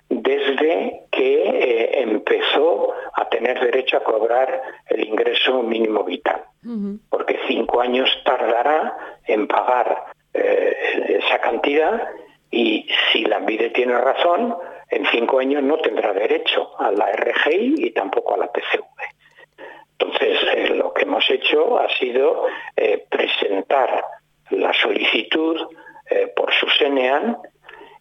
desde 0.10 1.04
que 1.12 1.44
eh, 1.44 2.02
empezó 2.02 2.94
a 3.14 3.30
tener 3.30 3.60
derecho 3.60 3.98
a 3.98 4.04
cobrar 4.04 4.62
el 4.88 5.08
ingreso 5.08 5.62
mínimo 5.62 6.04
vital, 6.04 6.44
porque 7.10 7.40
cinco 7.48 7.82
años 7.82 8.10
tardará 8.26 8.98
en 9.26 9.48
pagar 9.48 10.06
eh, 10.34 11.22
esa 11.24 11.40
cantidad 11.40 12.10
y 12.52 12.88
si 13.12 13.24
la 13.26 13.38
ANVIDE 13.38 13.70
tiene 13.70 13.98
razón, 14.00 14.56
en 14.90 15.06
cinco 15.12 15.40
años 15.40 15.62
no 15.62 15.78
tendrá 15.78 16.14
derecho 16.14 16.72
a 16.80 16.92
la 16.92 17.12
RGI 17.12 17.76
y 17.78 17.92
tampoco 17.92 18.34
a 18.34 18.38
la 18.38 18.52
PCV. 18.52 18.84
Entonces, 20.00 20.40
eh, 20.56 20.76
lo 20.76 20.94
que 20.94 21.06
hemos 21.20 21.30
hecho 21.30 21.80
ha 21.80 21.90
sido 21.98 22.46
eh, 22.76 23.06
presentar 23.10 24.04
la 24.52 24.74
solicitud 24.74 25.58
por 26.36 26.52
su 26.54 26.68
SENEAN 26.70 27.38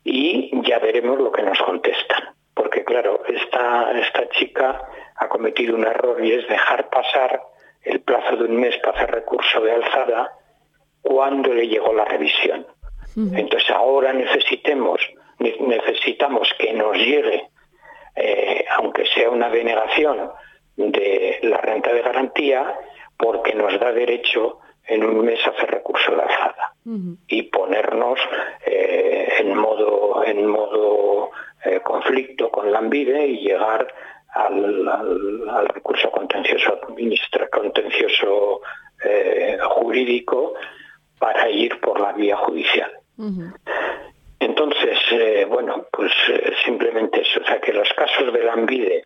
y 0.03 0.51
ya 0.63 0.79
veremos 0.79 1.19
lo 1.19 1.31
que 1.31 1.43
nos 1.43 1.59
contestan. 1.59 2.35
Porque 2.55 2.85
claro, 2.85 3.23
esta, 3.27 3.93
esta 3.93 4.29
chica 4.31 4.81
ha 5.17 5.29
cometido 5.29 5.77
un 5.77 5.85
error 5.85 6.25
y 6.25 6.33
es 6.33 6.49
dejar 6.49 6.89
pasar 6.89 7.43
el 7.83 8.01
plazo 8.01 8.37
de 8.37 8.45
un 8.45 8.57
mes 8.57 8.77
para 8.79 8.97
hacer 8.97 9.11
recurso 9.11 9.61
de 9.61 9.73
alzada 9.73 10.33
cuando 11.03 11.53
le 11.53 11.69
llegó 11.69 11.93
la 11.93 12.05
revisión. 12.05 12.67
Entonces 13.17 13.69
ahora 13.71 14.13
necesitemos, 14.13 15.01
necesitamos 15.39 16.49
que 16.59 16.73
nos 16.73 16.97
llegue, 16.97 17.49
eh, 18.15 18.65
aunque 18.77 19.07
sea 19.07 19.29
una 19.31 19.49
denegación 19.49 20.31
de 20.77 21.41
la 21.43 21.59
renta 21.59 21.93
de 21.93 22.03
garantía, 22.03 22.75
porque 23.19 23.55
nos 23.55 23.79
da 23.79 23.93
derecho 23.93 24.61
en 24.87 25.05
un 25.05 25.25
mes 25.25 25.39
a 25.47 25.51
hacer 25.51 25.71
recurso 25.71 26.15
de 26.15 26.23
alzada 26.23 26.73
y 27.27 27.43
ponernos 27.43 28.19
eh, 28.65 29.29
en 29.41 29.55
modo, 29.55 30.25
en 30.25 30.47
modo 30.47 31.31
eh, 31.65 31.81
conflicto 31.81 32.51
con 32.51 32.73
la 32.73 32.79
ANVIDE 32.79 33.27
y 33.27 33.41
llegar 33.41 33.87
al, 34.31 35.69
recurso 35.75 36.11
contencioso, 36.11 36.81
contencioso 37.51 38.63
jurídico 39.71 40.55
para 41.19 41.51
ir 41.51 41.79
por 41.81 42.01
la 42.01 42.13
vía 42.13 42.37
judicial. 42.37 42.93
Entonces, 44.41 44.99
eh, 45.11 45.47
bueno, 45.49 45.87
pues 45.93 46.13
eh, 46.29 46.53
simplemente 46.65 47.23
eso, 47.23 47.41
o 47.41 47.45
sea 47.45 47.61
que 47.61 47.73
los 47.73 47.89
casos 47.95 48.33
de 48.33 48.45
la 48.45 48.53
ANVIDE 48.53 49.05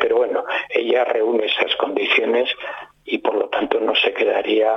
pero 0.00 0.16
bueno, 0.16 0.44
ella 0.70 1.04
reúne 1.04 1.46
esas 1.46 1.74
condiciones 1.76 2.48
y 3.04 3.18
por 3.18 3.34
lo 3.34 3.48
tanto 3.48 3.80
no 3.80 3.94
se 3.94 4.12
quedaría 4.12 4.76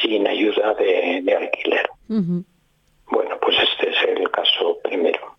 sin 0.00 0.26
ayuda 0.26 0.74
de, 0.74 1.36
alquiler. 1.36 1.88
Bueno, 2.08 3.38
pues 3.40 3.56
este 3.58 3.90
es 3.90 4.18
el 4.18 4.30
caso 4.30 4.78
primero. 4.84 5.30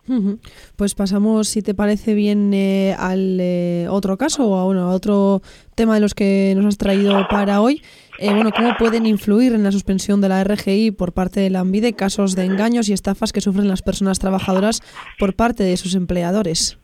Pues 0.76 0.96
pasamos, 0.96 1.48
si 1.48 1.62
te 1.62 1.74
parece 1.74 2.14
bien, 2.14 2.54
eh, 2.54 2.96
al 2.98 3.38
eh, 3.40 3.88
otro 3.90 4.18
caso 4.18 4.46
o 4.46 4.58
a, 4.58 4.66
bueno, 4.66 4.90
a 4.90 4.94
otro 4.94 5.42
tema 5.76 5.96
de 5.96 6.02
los 6.02 6.14
que 6.14 6.54
nos 6.56 6.66
has 6.66 6.78
traído 6.78 7.28
para 7.30 7.62
hoy. 7.62 7.82
Eh, 8.20 8.34
bueno, 8.34 8.52
¿cómo 8.52 8.76
pueden 8.78 9.06
influir 9.06 9.54
en 9.54 9.64
la 9.64 9.72
suspensión 9.72 10.20
de 10.20 10.30
la 10.30 10.44
RGI 10.44 10.92
por 10.92 11.14
parte 11.14 11.40
de 11.40 11.50
la 11.50 11.62
ANVIDE 11.62 11.94
casos 11.94 12.36
de 12.36 12.44
engaños 12.44 12.90
y 12.90 12.94
estafas 12.94 13.32
que 13.32 13.42
sufren 13.42 13.68
las 13.68 13.82
personas 13.82 14.20
trabajadoras 14.20 14.82
por 15.18 15.36
parte 15.36 15.64
de 15.64 15.78
sus 15.78 15.96
empleadores? 15.96 16.78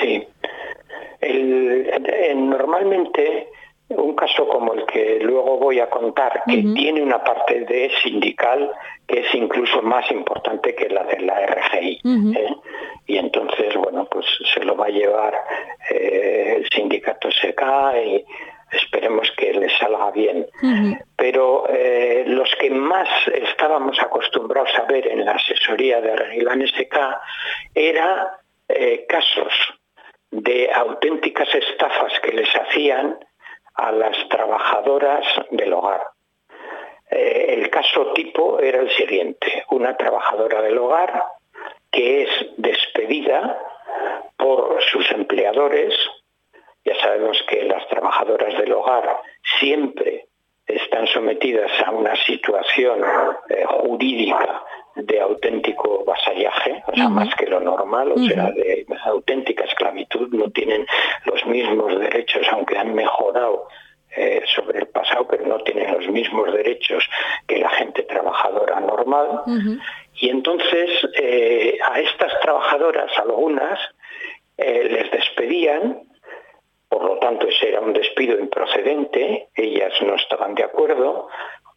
Sí. 0.00 0.22
Normalmente 2.34 3.48
un 3.96 4.14
caso 4.14 4.46
como 4.46 4.74
el 4.74 4.86
que 4.86 5.18
luego 5.20 5.58
voy 5.58 5.80
a 5.80 5.90
contar, 5.90 6.42
que 6.46 6.62
tiene 6.74 7.02
una 7.02 7.22
parte 7.22 7.60
de 7.60 7.90
sindical 8.02 8.70
que 9.06 9.20
es 9.20 9.34
incluso 9.34 9.82
más 9.82 10.08
importante 10.12 10.74
que 10.74 10.88
la 10.88 11.02
de 11.04 11.20
la 11.20 11.46
RGI. 11.46 12.00
¿eh? 12.36 12.54
Y 13.06 13.18
entonces, 13.18 13.74
bueno, 13.74 14.06
pues 14.08 14.26
se 14.54 14.64
lo 14.64 14.76
va 14.76 14.86
a 14.86 14.90
llevar 14.90 15.34
eh, 15.90 16.54
el 16.58 16.68
sindicato 16.70 17.28
SK 17.30 17.62
y 18.06 18.24
esperemos 18.70 19.28
que 19.36 19.52
le 19.52 19.68
salga 19.78 20.12
bien. 20.12 20.46
Pero 21.16 21.64
eh, 21.68 22.24
los 22.28 22.48
que 22.60 22.70
más 22.70 23.08
estábamos 23.26 24.00
acostumbrados 24.00 24.70
a 24.78 24.84
ver 24.84 25.08
en 25.08 25.24
la 25.24 25.32
asesoría 25.32 26.00
de 26.00 26.14
Regilán 26.14 26.64
SK 26.64 26.96
era 27.74 28.36
casos 29.08 29.79
de 30.30 30.70
auténticas 30.72 31.52
estafas 31.54 32.12
que 32.20 32.32
les 32.32 32.48
hacían 32.54 33.18
a 33.74 33.92
las 33.92 34.16
trabajadoras 34.28 35.26
del 35.50 35.72
hogar. 35.72 36.02
Eh, 37.10 37.54
el 37.58 37.70
caso 37.70 38.12
tipo 38.12 38.60
era 38.60 38.80
el 38.80 38.90
siguiente, 38.90 39.64
una 39.70 39.96
trabajadora 39.96 40.62
del 40.62 40.78
hogar 40.78 41.24
que 41.90 42.22
es 42.22 42.30
despedida 42.56 43.58
por 44.36 44.80
sus 44.82 45.10
empleadores, 45.10 45.94
ya 46.84 46.94
sabemos 47.00 47.42
que 47.48 47.64
las 47.64 47.86
trabajadoras 47.88 48.56
del 48.58 48.72
hogar 48.72 49.20
siempre 49.58 50.26
están 50.66 51.06
sometidas 51.08 51.70
a 51.84 51.90
una 51.90 52.14
situación 52.24 53.04
eh, 53.48 53.64
jurídica 53.66 54.64
de 54.96 55.20
auténtico 55.20 56.04
vasallaje, 56.04 56.82
o 56.86 56.94
sea, 56.94 57.08
más 57.08 57.34
que 57.36 57.46
lo 57.46 57.60
normal, 57.60 58.12
o 58.12 58.18
sea, 58.18 58.50
de 58.50 58.86
auténtica 59.04 59.64
esclavitud, 59.64 60.28
no 60.32 60.50
tienen 60.50 60.86
los 61.24 61.44
mismos 61.46 61.98
derechos, 61.98 62.46
aunque 62.50 62.78
han 62.78 62.94
mejorado 62.94 63.68
eh, 64.16 64.42
sobre 64.56 64.80
el 64.80 64.88
pasado, 64.88 65.26
pero 65.28 65.46
no 65.46 65.58
tienen 65.60 65.94
los 65.94 66.08
mismos 66.08 66.52
derechos 66.52 67.08
que 67.46 67.58
la 67.58 67.70
gente 67.70 68.02
trabajadora 68.02 68.80
normal. 68.80 69.42
Y 70.14 70.28
entonces 70.28 70.90
eh, 71.14 71.78
a 71.80 72.00
estas 72.00 72.32
trabajadoras, 72.40 73.10
algunas, 73.18 73.78
eh, 74.56 74.88
les 74.90 75.10
despedían, 75.12 76.02
por 76.88 77.04
lo 77.04 77.18
tanto 77.18 77.46
ese 77.46 77.68
era 77.68 77.80
un 77.80 77.92
despido 77.92 78.36
improcedente, 78.36 79.48
ellas 79.54 79.92
no 80.02 80.16
estaban 80.16 80.56
de 80.56 80.64
acuerdo, 80.64 81.28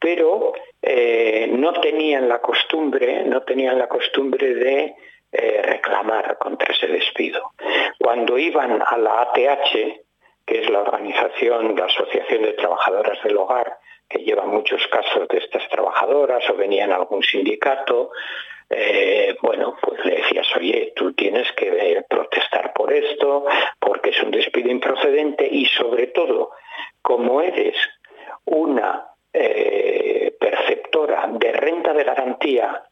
pero 0.03 0.51
eh, 0.81 1.47
no 1.49 1.71
tenían 1.79 2.27
la 2.27 2.39
costumbre, 2.39 3.23
no 3.23 3.41
tenían 3.43 3.79
la 3.79 3.87
costumbre 3.87 4.53
de 4.53 4.95
eh, 5.31 5.61
reclamar 5.63 6.37
contra 6.37 6.73
ese 6.73 6.87
despido. 6.87 7.53
Cuando 7.97 8.37
iban 8.37 8.83
a 8.85 8.97
la 8.97 9.21
ATH, 9.21 9.71
que 10.45 10.61
es 10.61 10.69
la 10.69 10.81
organización, 10.81 11.77
la 11.77 11.85
Asociación 11.85 12.41
de 12.41 12.51
Trabajadoras 12.51 13.23
del 13.23 13.37
Hogar, 13.37 13.77
que 14.09 14.19
lleva 14.19 14.43
muchos 14.43 14.85
casos 14.87 15.25
de 15.29 15.37
estas 15.37 15.69
trabajadoras, 15.69 16.49
o 16.49 16.55
venían 16.55 16.91
a 16.91 16.97
algún 16.97 17.23
sindicato, 17.23 18.11
eh, 18.69 19.37
bueno, 19.41 19.77
pues 19.81 20.03
le 20.03 20.17
decías, 20.17 20.47
oye, 20.57 20.91
tú 20.97 21.13
tienes 21.13 21.49
que 21.53 22.03
protestar 22.09 22.73
por 22.73 22.91
esto, 22.91 23.45
porque 23.79 24.09
es 24.09 24.21
un 24.21 24.31
despido 24.31 24.69
improcedente 24.69 25.47
y 25.49 25.65
sobre 25.67 26.07
todo, 26.07 26.51
como 27.01 27.41
eres 27.41 27.77
una 28.43 29.12
eh, 29.33 30.35
perceptora 30.39 31.27
de 31.31 31.51
renta 31.51 31.93
de 31.93 32.03
garantía 32.03 32.83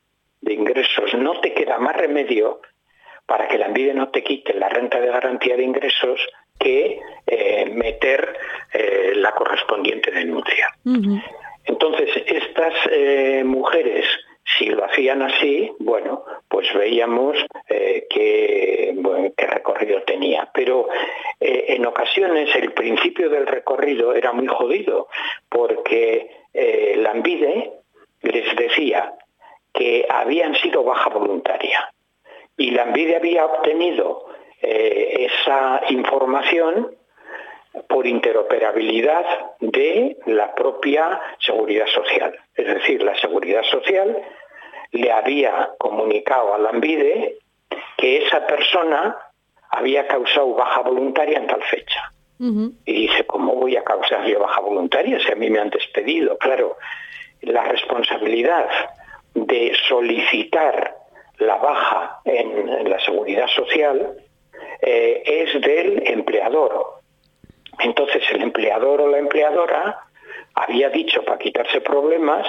de 0.41 0.53
ingresos, 0.53 1.13
no 1.13 1.39
te 1.39 1.53
queda 1.53 1.77
más 1.77 1.95
remedio 1.95 2.61
para 3.25 3.47
que 3.47 3.57
la 3.57 3.67
envidia 3.67 3.93
no 3.93 4.09
te 4.09 4.23
quite 4.23 4.53
la 4.53 4.67
renta 4.67 4.99
de 4.99 5.07
garantía 5.07 5.55
de 5.55 5.63
ingresos 5.63 6.19
que 6.59 6.99
eh, 7.27 7.65
meter 7.71 8.37
eh, 8.73 9.13
la 9.15 9.31
correspondiente 9.31 10.11
denuncia. 10.11 10.67
Entonces, 11.65 12.09
estas 12.25 12.73
mujeres 13.45 14.05
si 14.57 14.65
lo 14.65 14.85
hacían 14.85 15.21
así, 15.21 15.71
bueno, 15.79 16.23
pues 16.47 16.67
veíamos 16.73 17.37
eh, 17.69 18.07
qué, 18.09 18.95
recorrido 19.37 20.01
tenía. 20.03 20.49
Pero 20.53 20.87
eh, 21.39 21.65
en 21.69 21.85
ocasiones 21.85 22.49
el 22.55 22.73
principio 22.73 23.29
del 23.29 23.47
recorrido 23.47 24.13
era 24.13 24.31
muy 24.31 24.47
jodido, 24.47 25.07
porque 25.49 26.31
eh, 26.53 26.95
la 26.97 27.11
Ambide 27.11 27.71
les 28.21 28.55
decía 28.55 29.13
que 29.73 30.05
habían 30.09 30.55
sido 30.55 30.83
baja 30.83 31.09
voluntaria 31.09 31.91
y 32.57 32.71
la 32.71 32.83
Ambide 32.83 33.15
había 33.15 33.45
obtenido 33.45 34.27
esa 34.63 35.81
información 35.89 36.95
por 37.87 38.05
interoperabilidad 38.05 39.25
de 39.59 40.17
la 40.25 40.53
propia 40.53 41.19
seguridad 41.39 41.87
social. 41.87 42.37
Es 42.55 42.67
decir, 42.67 43.01
la 43.01 43.15
seguridad 43.19 43.63
social 43.63 44.17
le 44.91 45.11
había 45.11 45.71
comunicado 45.77 46.53
a 46.53 46.57
Lambide 46.57 47.37
que 47.97 48.25
esa 48.25 48.45
persona 48.45 49.17
había 49.69 50.07
causado 50.07 50.53
baja 50.53 50.81
voluntaria 50.81 51.37
en 51.37 51.47
tal 51.47 51.63
fecha. 51.63 52.11
Y 52.39 53.07
dice, 53.07 53.23
¿cómo 53.27 53.53
voy 53.53 53.77
a 53.77 53.83
causar 53.83 54.25
yo 54.25 54.39
baja 54.39 54.61
voluntaria 54.61 55.19
si 55.19 55.31
a 55.31 55.35
mí 55.35 55.51
me 55.51 55.59
han 55.59 55.69
despedido? 55.69 56.39
Claro, 56.39 56.75
la 57.41 57.63
responsabilidad 57.65 58.67
de 59.35 59.73
solicitar 59.87 60.95
la 61.37 61.57
baja 61.57 62.19
en, 62.25 62.89
la 62.89 62.99
seguridad 62.99 63.47
social 63.47 64.15
eh, 64.81 65.21
es 65.23 65.61
del 65.61 66.01
empleador. 66.07 67.01
Entonces 67.77 68.23
el 68.31 68.41
empleador 68.41 69.01
o 69.01 69.07
la 69.07 69.19
empleadora 69.19 69.99
había 70.55 70.89
dicho 70.89 71.23
para 71.23 71.37
quitarse 71.37 71.81
problemas 71.81 72.47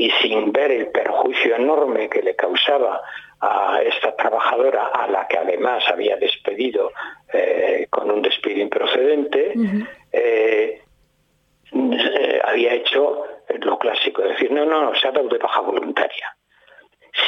y 0.00 0.10
sin 0.22 0.50
ver 0.50 0.70
el 0.70 0.86
perjuicio 0.86 1.56
enorme 1.56 2.08
que 2.08 2.22
le 2.22 2.34
causaba 2.34 3.02
a 3.38 3.82
esta 3.82 4.16
trabajadora, 4.16 4.86
a 4.86 5.06
la 5.08 5.28
que 5.28 5.36
además 5.36 5.84
había 5.88 6.16
despedido 6.16 6.90
eh, 7.30 7.86
con 7.90 8.10
un 8.10 8.22
despido 8.22 8.60
improcedente, 8.60 9.52
eh, 10.10 10.80
había 12.44 12.72
hecho 12.72 13.24
lo 13.60 13.78
clásico, 13.78 14.22
decir, 14.22 14.50
no, 14.50 14.64
no, 14.64 14.94
se 14.94 15.06
ha 15.06 15.12
dado 15.12 15.28
de 15.28 15.36
baja 15.36 15.60
voluntaria. 15.60 16.34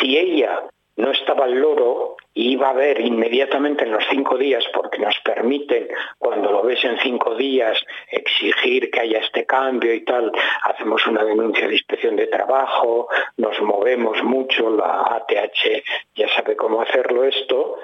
Si 0.01 0.17
ella 0.17 0.63
no 0.97 1.11
estaba 1.11 1.45
el 1.45 1.61
loro 1.61 2.17
y 2.35 2.53
iba 2.53 2.71
a 2.71 2.73
ver 2.73 3.01
inmediatamente 3.01 3.85
en 3.85 3.93
los 3.93 4.05
cinco 4.11 4.39
días, 4.39 4.65
porque 4.73 4.99
nos 4.99 5.19
permiten, 5.21 5.89
cuando 6.19 6.51
lo 6.51 6.63
ves 6.63 6.83
en 6.85 6.99
cinco 7.01 7.35
días, 7.35 7.79
exigir 8.11 8.91
que 8.91 9.01
haya 9.01 9.19
este 9.19 9.45
cambio 9.45 9.93
y 9.93 10.05
tal, 10.05 10.33
hacemos 10.65 11.07
una 11.07 11.25
denuncia 11.25 11.69
de 11.69 11.75
inspección 11.75 12.17
de 12.17 12.29
trabajo, 12.29 13.09
nos 13.37 13.61
movemos 13.61 14.23
mucho, 14.23 14.71
la 14.71 15.17
ATH 15.17 15.85
ya 16.15 16.29
sabe 16.35 16.57
cómo 16.57 16.81
hacerlo 16.81 17.25
esto, 17.25 17.77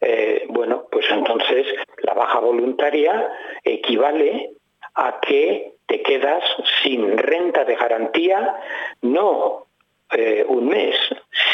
eh, 0.00 0.46
bueno, 0.48 0.86
pues 0.90 1.06
entonces 1.10 1.66
la 2.02 2.14
baja 2.14 2.38
voluntaria 2.40 3.30
equivale 3.62 4.50
a 4.94 5.20
que 5.20 5.74
te 5.86 6.02
quedas 6.02 6.42
sin 6.82 7.18
renta 7.18 7.64
de 7.64 7.76
garantía, 7.76 8.60
no 9.02 9.66
eh, 10.10 10.44
un 10.48 10.68
mes, 10.68 10.96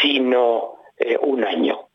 sino 0.01 0.77
eh, 0.97 1.19
un 1.21 1.45
año. 1.45 1.89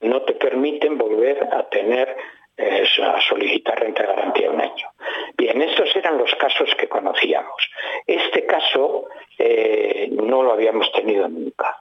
No 0.00 0.22
te 0.22 0.34
permiten 0.34 0.96
volver 0.96 1.48
a 1.52 1.68
tener, 1.68 2.16
eh, 2.56 2.84
a 3.02 3.20
solicitar 3.20 3.80
renta 3.80 4.06
garantía 4.06 4.50
un 4.50 4.60
año. 4.60 4.90
Bien, 5.36 5.60
estos 5.60 5.94
eran 5.96 6.18
los 6.18 6.32
casos 6.36 6.72
que 6.76 6.88
conocíamos. 6.88 7.70
Este 8.06 8.46
caso 8.46 9.06
eh, 9.38 10.08
no 10.12 10.42
lo 10.42 10.52
habíamos 10.52 10.90
tenido 10.92 11.28
nunca. 11.28 11.80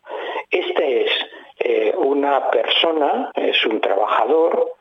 Este 0.50 1.06
es 1.06 1.12
una 1.98 2.50
persona, 2.50 3.32
es 3.36 3.66
un 3.66 3.82
trabajador, 3.82 4.74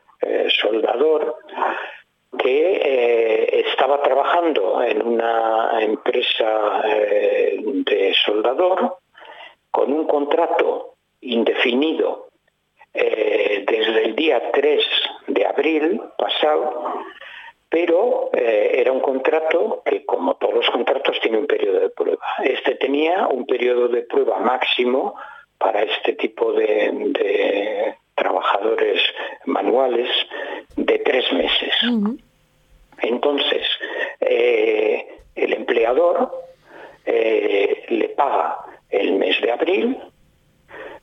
soldador, 0.61 1.35
que 2.37 3.63
estaba 3.67 4.01
trabajando 4.01 4.81
en 4.83 5.01
una 5.01 5.79
empresa 5.81 6.83
de 6.83 8.15
soldador 8.25 8.97
con 9.71 9.91
un 9.91 10.05
contrato 10.05 10.93
indefinido 11.21 12.26
eh, 12.99 13.63
desde 13.67 14.05
el 14.05 14.15
día 14.15 14.41
3 14.51 14.83
de 15.27 15.45
abril 15.45 16.01
pasado, 16.17 17.03
pero 17.69 18.31
eh, 18.33 18.71
era 18.73 18.91
un 18.91 19.01
contrato 19.01 19.83
que, 19.85 20.03
como 20.03 20.35
todos 20.37 20.55
los 20.55 20.69
contratos, 20.71 21.19
tiene 21.21 21.37
un 21.37 21.45
periodo 21.45 21.81
de 21.81 21.89
prueba. 21.89 22.25
Este 22.43 22.73
tenía 22.75 23.27
un 23.27 23.45
periodo 23.45 23.87
de 23.87 24.01
prueba 24.01 24.39
máximo 24.39 25.13
para 25.59 25.83
este 25.83 26.13
tipo 26.13 26.53
de, 26.53 27.95
trabajadores 28.15 28.99
manuales 29.45 30.09
de 30.75 30.97
tres 30.99 31.31
meses. 31.33 31.73
Entonces, 32.99 33.67
eh, 34.21 35.19
el 35.35 35.53
empleador 35.53 36.31
le 37.05 38.09
paga 38.17 38.57
el 38.89 39.13
mes 39.13 39.39
de 39.39 39.51
abril, 39.51 39.97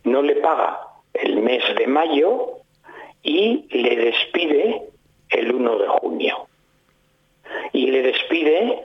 no 0.02 0.22
le 0.22 0.34
paga 0.36 0.93
el 1.14 1.40
mes 1.40 1.62
de 1.76 1.86
mayo 1.86 2.58
y 3.22 3.66
le 3.70 3.96
despide 3.96 4.82
el 5.30 5.52
1 5.52 5.78
de 5.78 5.88
junio. 5.88 6.46
Y 7.72 7.90
le 7.90 8.02
despide 8.02 8.82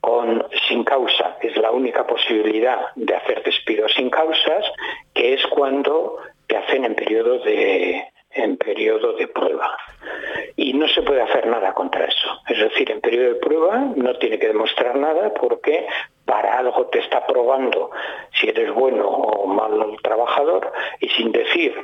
con 0.00 0.44
sin 0.68 0.84
causa, 0.84 1.38
es 1.40 1.56
la 1.56 1.70
única 1.70 2.06
posibilidad 2.06 2.78
de 2.94 3.14
hacer 3.14 3.42
despidos 3.42 3.92
sin 3.94 4.10
causas, 4.10 4.64
que 5.14 5.34
es 5.34 5.46
cuando 5.46 6.18
te 6.46 6.56
hacen 6.56 6.84
en 6.84 6.94
periodo 6.94 7.38
de 7.38 8.04
en 8.34 8.56
periodo 8.56 9.12
de 9.14 9.28
prueba. 9.28 9.76
Y 10.56 10.72
no 10.72 10.88
se 10.88 11.02
puede 11.02 11.22
hacer 11.22 11.46
nada 11.46 11.72
contra 11.72 12.04
eso. 12.04 12.40
Es 12.48 12.58
decir, 12.58 12.90
en 12.90 13.00
periodo 13.00 13.34
de 13.34 13.40
prueba 13.40 13.78
no 13.96 14.16
tiene 14.18 14.38
que 14.38 14.48
demostrar 14.48 14.96
nada 14.96 15.32
porque 15.34 15.86
para 16.24 16.58
algo 16.58 16.86
te 16.86 16.98
está 16.98 17.26
probando 17.26 17.90
si 18.32 18.48
eres 18.48 18.72
bueno 18.72 19.06
o 19.06 19.46
malo 19.46 19.96
trabajador 20.02 20.72
sin 21.16 21.32
decir 21.32 21.74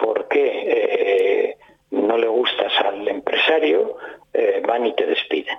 por 0.00 0.28
qué 0.28 0.64
eh, 0.66 1.56
no 1.90 2.16
le 2.16 2.28
gustas 2.28 2.72
al 2.80 3.06
empresario, 3.06 3.96
eh, 4.32 4.62
van 4.66 4.86
y 4.86 4.94
te 4.94 5.06
despiden. 5.06 5.56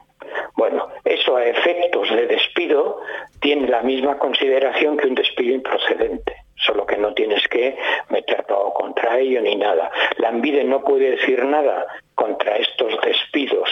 Bueno, 0.56 0.90
eso 1.04 1.36
a 1.36 1.46
efectos 1.46 2.10
de 2.10 2.28
despido 2.28 3.02
tiene 3.42 3.68
la 3.68 3.82
misma 3.82 4.18
consideración 4.18 4.98
que 4.98 5.08
un 5.08 5.16
despido 5.16 5.56
improcedente, 5.56 6.36
solo 6.56 6.86
que 6.86 6.98
no 6.98 7.14
tienes 7.14 7.48
que 7.48 7.78
meter 8.10 8.44
todo 8.46 8.74
contra 8.74 9.20
ello 9.20 9.42
ni 9.42 9.56
nada. 9.56 9.92
La 10.18 10.30
ANVIDE 10.30 10.64
no 10.64 10.84
puede 10.84 11.12
decir 11.12 11.44
nada 11.46 11.88
contra 12.16 12.58
estos 12.58 13.00
despidos 13.02 13.70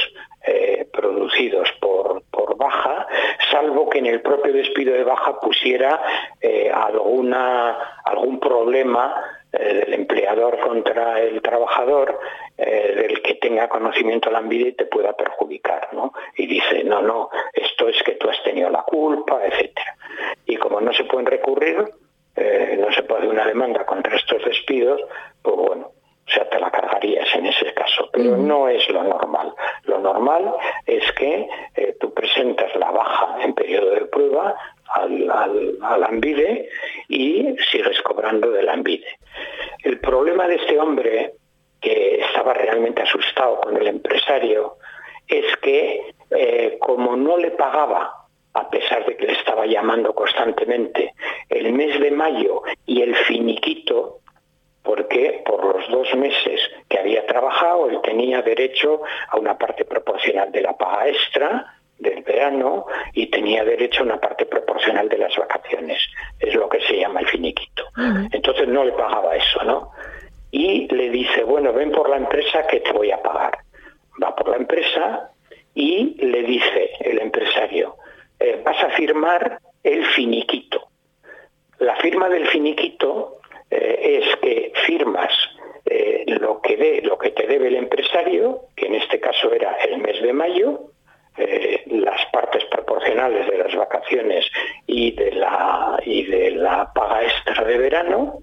eh, 0.50 0.88
producidos 0.94 1.70
por, 1.82 2.24
baja, 2.56 3.06
salvo 3.52 3.90
que 3.90 4.00
en 4.00 4.06
el 4.08 4.22
propio 4.22 4.54
despido 4.54 4.94
de 4.94 5.04
baja 5.04 5.40
pusiera 5.42 6.02
eh, 6.42 6.72
alguna, 6.74 7.78
algún 8.06 8.40
problema 8.40 9.14
eh, 9.52 9.74
del 9.74 9.94
empleador 9.94 10.60
contra 10.62 11.20
el 11.22 11.42
trabajador 11.42 12.18
del 12.58 13.22
que 13.22 13.36
tenga 13.36 13.70
conocimiento 13.70 14.32
la 14.32 14.42
y 14.50 14.72
te 14.72 14.86
pueda 14.86 15.14
perjudicar, 15.14 15.90
¿no? 15.92 16.14
Y 16.36 16.48
dice, 16.48 16.84
no, 16.84 17.02
no, 17.02 17.30
esto 17.54 17.88
es 17.88 18.02
que 18.02 18.14
tú 18.14 18.28
has 18.30 18.42
tenido 18.42 18.70
la 18.72 18.82
culpa, 18.82 19.40
etcétera. 19.46 19.96
Y 20.48 20.56
como 20.78 20.92
no 20.92 20.94
se 20.94 21.06
pueden 21.06 21.26
recurrir, 21.26 21.78
no 22.78 22.92
se 22.92 23.02
puede 23.02 23.28
una 23.28 23.48
demanda 23.48 23.84
contra 23.84 24.16
estos 24.16 24.44
despidos, 24.46 25.02
pues 25.42 25.56
bueno, 25.56 25.88
o 25.88 26.32
sea, 26.32 26.48
te 26.48 26.60
la 26.60 26.70
cargarías 26.70 27.28
en 27.34 27.48
ese 27.48 27.74
caso, 27.74 28.10
pero 28.14 28.38
no 28.38 28.70
es 28.70 28.88
lo 28.90 29.04
normal. 29.04 29.54
Lo 29.86 29.98
normal 29.98 30.54
es 30.86 31.12
que 31.14 31.48
eh, 31.76 31.96
tú 32.00 32.14
presentas 32.14 32.76
la 32.76 32.92
baja 32.92 33.38
en 33.42 33.56
periodo 33.56 33.90
de 33.90 34.06
prueba 34.06 34.56
al, 34.88 35.32
al, 35.82 36.04
ANVIDE 36.04 36.70
y 37.08 37.56
sigues 37.72 38.00
cobrando 38.04 38.52
del 38.52 38.70
ANVIDE. 38.70 39.08
El 39.84 40.00
problema 40.00 40.48
de 40.48 40.58
este 40.58 40.80
hombre, 40.80 41.34
que 41.82 42.20
estaba 42.20 42.54
realmente 42.54 43.02
asustado 43.02 43.62
con 43.62 43.78
el 43.78 43.88
empresario, 43.88 44.76
es 45.28 45.58
que 45.58 46.14
eh, 46.30 46.78
como 46.80 47.16
no 47.16 47.38
le 47.38 47.50
pagaba 47.52 48.17
pesar 48.98 49.06
de 49.06 49.18
que 49.18 49.28
le 49.28 49.34
estaba 49.34 49.66
llamando 49.66 50.14
constantemente, 50.14 51.14
el 51.50 51.74
mes 51.74 52.00
de 52.00 52.12
mayo 52.12 52.62
y 52.86 53.02
el 53.02 53.16
finiquito, 53.16 54.20
porque 54.84 55.42
por 55.46 55.76
los 55.76 55.90
dos 55.90 56.16
meses 56.16 56.62
que 56.90 57.00
había 57.00 57.26
trabajado 57.26 57.90
él 57.90 58.00
tenía 58.04 58.42
derecho 58.42 59.02
a 59.30 59.38
una 59.38 59.58
parte 59.58 59.86
proporcional 59.86 60.52
de 60.52 60.62
la 60.62 60.78
paga 60.78 61.10
extra 61.10 61.74
del 62.00 62.22
verano 62.24 62.86
y 63.14 63.28
tenía 63.28 63.64
derecho 63.66 64.02
a 64.02 64.06
una 64.06 64.20
parte 64.20 64.46
proporcional 64.46 65.10
de 65.10 65.18
las 65.18 65.36
vacaciones. 65.36 66.00
Es 66.40 66.54
lo 66.54 66.70
que 66.70 66.80
se 66.82 66.98
llama 67.00 67.22
el 67.22 67.28
finiquito. 67.28 67.86
Entonces 68.32 68.68
no 68.68 68.86
le 68.86 68.92
pagaba 68.92 69.36
eso, 69.36 69.64
¿no? 69.64 69.92
Y 70.52 70.88
le 70.94 71.10
dice, 71.10 71.44
bueno, 71.44 71.74
ven 71.74 71.92
por 71.92 72.08
la 72.08 72.18
empresa 72.18 72.66
que 72.68 72.80
te 72.80 72.92
voy 72.92 73.12
a 73.12 73.22
pagar. 73.22 73.58
Va 74.24 74.36
por 74.36 74.50
la 74.50 74.58
empresa 74.58 75.32
y 75.74 76.16
le 76.24 76.44
dice 76.44 76.92
el 77.02 77.20
empresario, 77.20 77.98
eh, 78.40 78.62
vas 78.64 78.84
a 78.84 78.96
el 79.84 80.06
finiquito. 80.08 80.88
La 81.80 81.96
firma 81.98 82.30
del 82.30 82.48
finiquito 82.48 83.40
eh, 83.70 84.22
es 84.22 84.36
que 84.38 84.74
firmas 84.86 85.32
eh, 85.86 86.24
lo, 86.28 86.62
que 86.62 87.02
lo 87.04 87.18
que 87.18 87.32
te 87.32 87.48
debe 87.48 87.68
el 87.68 87.76
empresario, 87.76 88.62
que 88.76 88.88
en 88.88 88.96
este 88.96 89.20
caso 89.20 89.52
era 89.54 89.74
el 89.76 90.00
mes 90.00 90.22
de 90.22 90.34
mayo, 90.34 90.92
eh, 91.38 91.84
las 91.88 92.26
partes 92.32 92.66
proporcionales 92.66 93.48
de 93.48 93.58
las 93.60 93.76
vacaciones 93.76 94.46
y 94.88 95.12
de 95.12 95.32
la, 95.32 96.00
y 96.04 96.26
de 96.26 96.52
la 96.52 96.92
paga 96.94 97.24
extra 97.24 97.64
de 97.64 97.78
verano, 97.78 98.40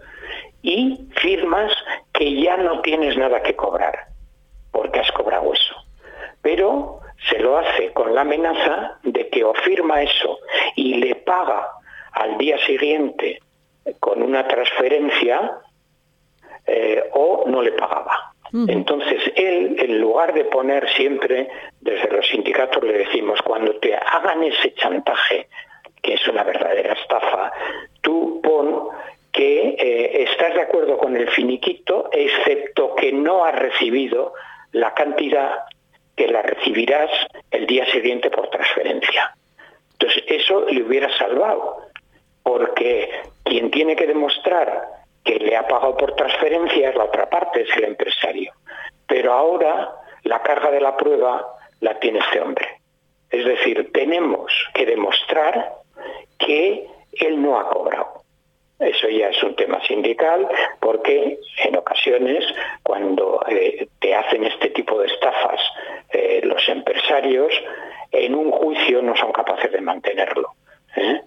y 0.63 1.07
firmas 1.17 1.73
que 2.13 2.41
ya 2.41 2.57
no 2.57 2.81
tienes 2.81 3.17
nada 3.19 3.43
que 3.43 3.57
cobrar, 3.57 4.07
porque 4.71 5.01
has 5.01 5.11
cobrado 5.13 5.53
eso. 5.53 5.75
Pero 6.41 7.01
se 7.29 7.39
lo 7.41 7.59
hace 7.59 7.93
con 7.93 8.15
la 8.15 8.23
amenaza 8.23 8.99
de 9.03 9.29
que 9.29 9.45
o 9.45 9.55
firma 9.55 10.03
eso 10.03 10.39
y 10.77 10.95
le 10.95 11.17
paga 11.17 11.69
al 12.13 12.39
día 12.39 12.59
siguiente 12.65 13.41
con 14.01 14.23
una 14.23 14.47
transferencia 14.47 15.59
eh, 16.67 17.03
o 17.13 17.45
no 17.47 17.63
le 17.63 17.73
pagaba. 17.73 18.31
Entonces, 18.69 19.21
él, 19.35 19.75
en 19.81 20.01
lugar 20.01 20.33
de 20.33 20.45
poner 20.45 20.89
siempre, 20.91 21.49
desde 21.81 22.09
los 22.09 22.25
sindicatos 22.29 22.85
le 22.85 22.99
decimos, 22.99 23.43
cuando 23.43 23.75
te 23.81 23.97
hagan 23.97 24.45
ese 24.45 24.73
chantaje, 24.75 25.49
que 26.01 26.15
es 26.15 26.29
una 26.29 26.45
verdadera 26.45 26.93
estafa, 26.93 27.51
tú 28.01 28.41
pon 28.45 28.91
que 29.33 29.71
eh, 29.71 30.23
estás 30.23 30.55
de 30.55 30.63
acuerdo 30.63 30.97
con 30.99 31.17
el 31.17 31.29
finiquito, 31.31 32.09
excepto 32.13 32.95
que 32.95 33.11
no 33.11 33.45
has 33.45 33.59
recibido 33.59 34.35
cantidad 34.95 35.65
que 36.17 36.29
la 36.29 36.43
recibirás 36.43 37.11
el 37.51 37.67
día 37.67 37.87
siguiente 37.93 38.31
por 38.31 38.49
transferencia. 38.51 39.35
Entonces, 39.93 40.25
eso 40.27 40.67
le 40.67 40.83
hubiera 40.83 41.17
salvado, 41.17 41.79
porque 42.43 43.11
quien 43.45 43.71
tiene 43.71 43.97
que 43.97 44.07
demostrar 44.07 44.89
que 45.25 45.39
le 45.39 45.57
ha 45.57 45.67
pagado 45.67 45.97
por 45.97 46.15
transferencia 46.15 46.91
es 46.91 46.95
la 46.95 47.05
otra 47.05 47.29
parte, 47.29 47.63
es 47.63 47.77
el 47.77 47.85
empresario. 47.85 48.53
Pero 49.07 49.33
ahora 49.33 49.93
la 50.23 50.43
carga 50.43 50.71
de 50.71 50.81
la 50.81 50.97
prueba 50.97 51.47
la 51.81 51.99
tiene 51.99 52.19
este 52.19 52.41
hombre. 52.41 52.69
Es 53.31 53.45
decir, 53.45 53.91
tenemos 53.93 54.53
que 54.75 54.87
demostrar 54.87 55.73
que 56.39 56.87
él 57.13 57.43
no 57.43 57.59
ha 57.59 57.69
cobrado. 57.69 58.24
Eso 58.79 59.09
ya 59.09 59.29
es 59.29 59.43
un 59.43 59.55
tema 59.55 59.81
sindical 59.87 60.49
porque 60.81 61.39
en 61.65 61.77
ocasiones 61.77 62.45
cuando 62.83 63.41
eh, 63.49 63.87
te 64.01 64.15
hacen 64.15 64.45
este 64.45 64.71
tipo 64.71 65.01
de 65.01 65.07
estafas 65.07 65.61
eh, 66.13 66.41
los 66.43 66.69
empresarios, 66.69 67.53
en 68.11 68.35
un 68.35 68.51
juicio 68.51 69.01
no 69.01 69.17
son 69.17 69.33
capaces 69.33 69.71
de 69.71 69.81
mantenerlo, 69.81 70.55
¿eh? 70.97 71.21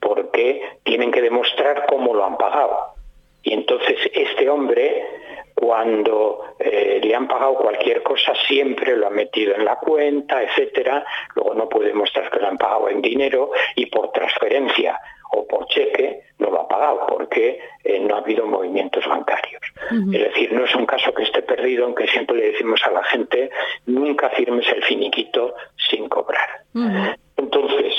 porque 0.00 0.62
tienen 0.82 1.10
que 1.10 1.22
demostrar 1.22 1.86
cómo 1.86 2.14
lo 2.14 2.24
han 2.24 2.36
pagado. 2.38 2.94
Y 3.42 3.52
entonces 3.52 3.98
este 4.12 4.48
hombre, 4.48 5.06
cuando 5.54 6.56
le 6.58 7.14
han 7.14 7.28
pagado 7.28 7.56
cualquier 7.56 8.02
cosa, 8.02 8.32
siempre 8.46 8.96
lo 8.96 9.06
ha 9.06 9.10
metido 9.10 9.54
en 9.54 9.66
la 9.66 9.76
cuenta, 9.76 10.42
etcétera. 10.42 11.04
Luego 11.34 11.54
no 11.54 11.68
puede 11.68 11.88
demostrar 11.88 12.30
que 12.30 12.40
lo 12.40 12.48
han 12.48 12.56
pagado 12.56 12.88
en 12.88 13.02
dinero 13.02 13.50
y 13.76 13.86
por 13.86 14.10
transferencia 14.12 14.98
o 15.34 15.46
por 15.46 15.66
cheque 15.66 16.20
no 16.38 16.50
lo 16.50 16.62
ha 16.62 16.68
pagado 16.68 17.06
porque 17.08 17.60
eh, 17.84 18.00
no 18.00 18.14
ha 18.14 18.18
habido 18.18 18.46
movimientos 18.46 19.06
bancarios. 19.06 19.62
Es 19.90 20.20
decir, 20.20 20.52
no 20.52 20.64
es 20.64 20.74
un 20.74 20.86
caso 20.86 21.12
que 21.12 21.24
esté 21.24 21.42
perdido, 21.42 21.84
aunque 21.84 22.06
siempre 22.08 22.36
le 22.36 22.50
decimos 22.52 22.80
a 22.84 22.90
la 22.90 23.02
gente, 23.04 23.50
nunca 23.86 24.30
firmes 24.30 24.66
el 24.68 24.82
finiquito 24.84 25.54
sin 25.88 26.08
cobrar. 26.08 26.48
Entonces, 27.36 27.94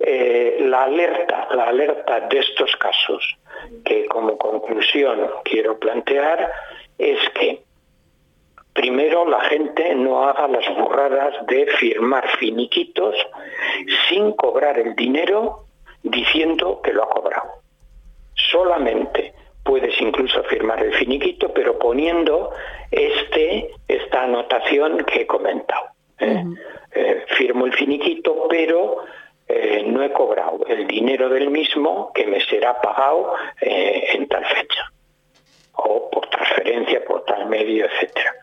eh, 0.00 0.58
la 0.60 0.84
alerta, 0.84 1.48
la 1.54 1.64
alerta 1.64 2.20
de 2.20 2.38
estos 2.38 2.74
casos 2.76 3.36
que 3.84 4.06
como 4.06 4.38
conclusión 4.38 5.26
quiero 5.44 5.78
plantear 5.78 6.50
es 6.98 7.18
que 7.30 7.62
primero 8.72 9.28
la 9.28 9.40
gente 9.42 9.94
no 9.94 10.24
haga 10.24 10.48
las 10.48 10.66
burradas 10.76 11.46
de 11.46 11.66
firmar 11.78 12.26
finiquitos 12.38 13.14
sin 14.08 14.32
cobrar 14.32 14.78
el 14.78 14.94
dinero 14.94 15.64
diciendo 16.10 16.80
que 16.82 16.92
lo 16.92 17.04
ha 17.04 17.08
cobrado. 17.08 17.50
Solamente 18.34 19.34
puedes 19.64 20.00
incluso 20.00 20.42
firmar 20.44 20.82
el 20.82 20.94
finiquito, 20.94 21.52
pero 21.52 21.78
poniendo 21.78 22.50
este, 22.90 23.70
esta 23.86 24.24
anotación 24.24 25.04
que 25.04 25.22
he 25.22 25.26
comentado. 25.26 25.86
¿eh? 26.18 26.44
Eh, 26.92 27.24
firmo 27.36 27.66
el 27.66 27.72
finiquito, 27.74 28.46
pero 28.48 29.04
eh, 29.46 29.84
no 29.86 30.02
he 30.02 30.12
cobrado 30.12 30.64
el 30.66 30.86
dinero 30.86 31.28
del 31.28 31.50
mismo 31.50 32.12
que 32.12 32.26
me 32.26 32.40
será 32.40 32.80
pagado 32.80 33.34
en 33.60 34.26
tal 34.28 34.44
fecha, 34.44 34.90
o 35.74 36.10
por 36.10 36.28
transferencia, 36.28 37.04
por 37.04 37.24
tal 37.24 37.46
medio, 37.46 37.86
etcétera. 37.86 38.34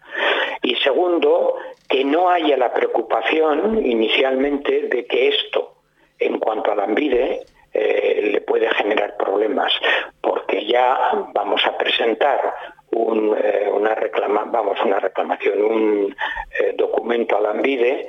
Y 0.61 0.75
segundo, 0.75 1.55
que 1.89 2.03
no 2.03 2.29
haya 2.29 2.57
la 2.57 2.73
preocupación 2.73 3.85
inicialmente 3.85 4.83
de 4.87 5.05
que 5.05 5.29
esto 5.29 5.73
en 6.19 6.39
cuanto 6.39 6.71
a 6.71 6.75
la 6.75 6.83
ANVIDE, 6.83 7.45
eh, 7.79 8.21
le 8.33 8.41
puede 8.41 8.67
generar 8.73 9.15
problemas, 9.17 9.71
porque 10.19 10.65
ya 10.65 10.97
vamos 11.31 11.63
a 11.63 11.77
presentar 11.77 12.55
eh, 12.91 13.69
una, 13.71 13.93
reclama, 13.93 14.45
vamos, 14.47 14.79
una 14.83 14.99
reclamación, 14.99 15.61
un 15.61 16.15
eh, 16.59 16.73
documento 16.75 17.37
a 17.37 17.41
la 17.41 17.51
ANVIDE, 17.51 18.07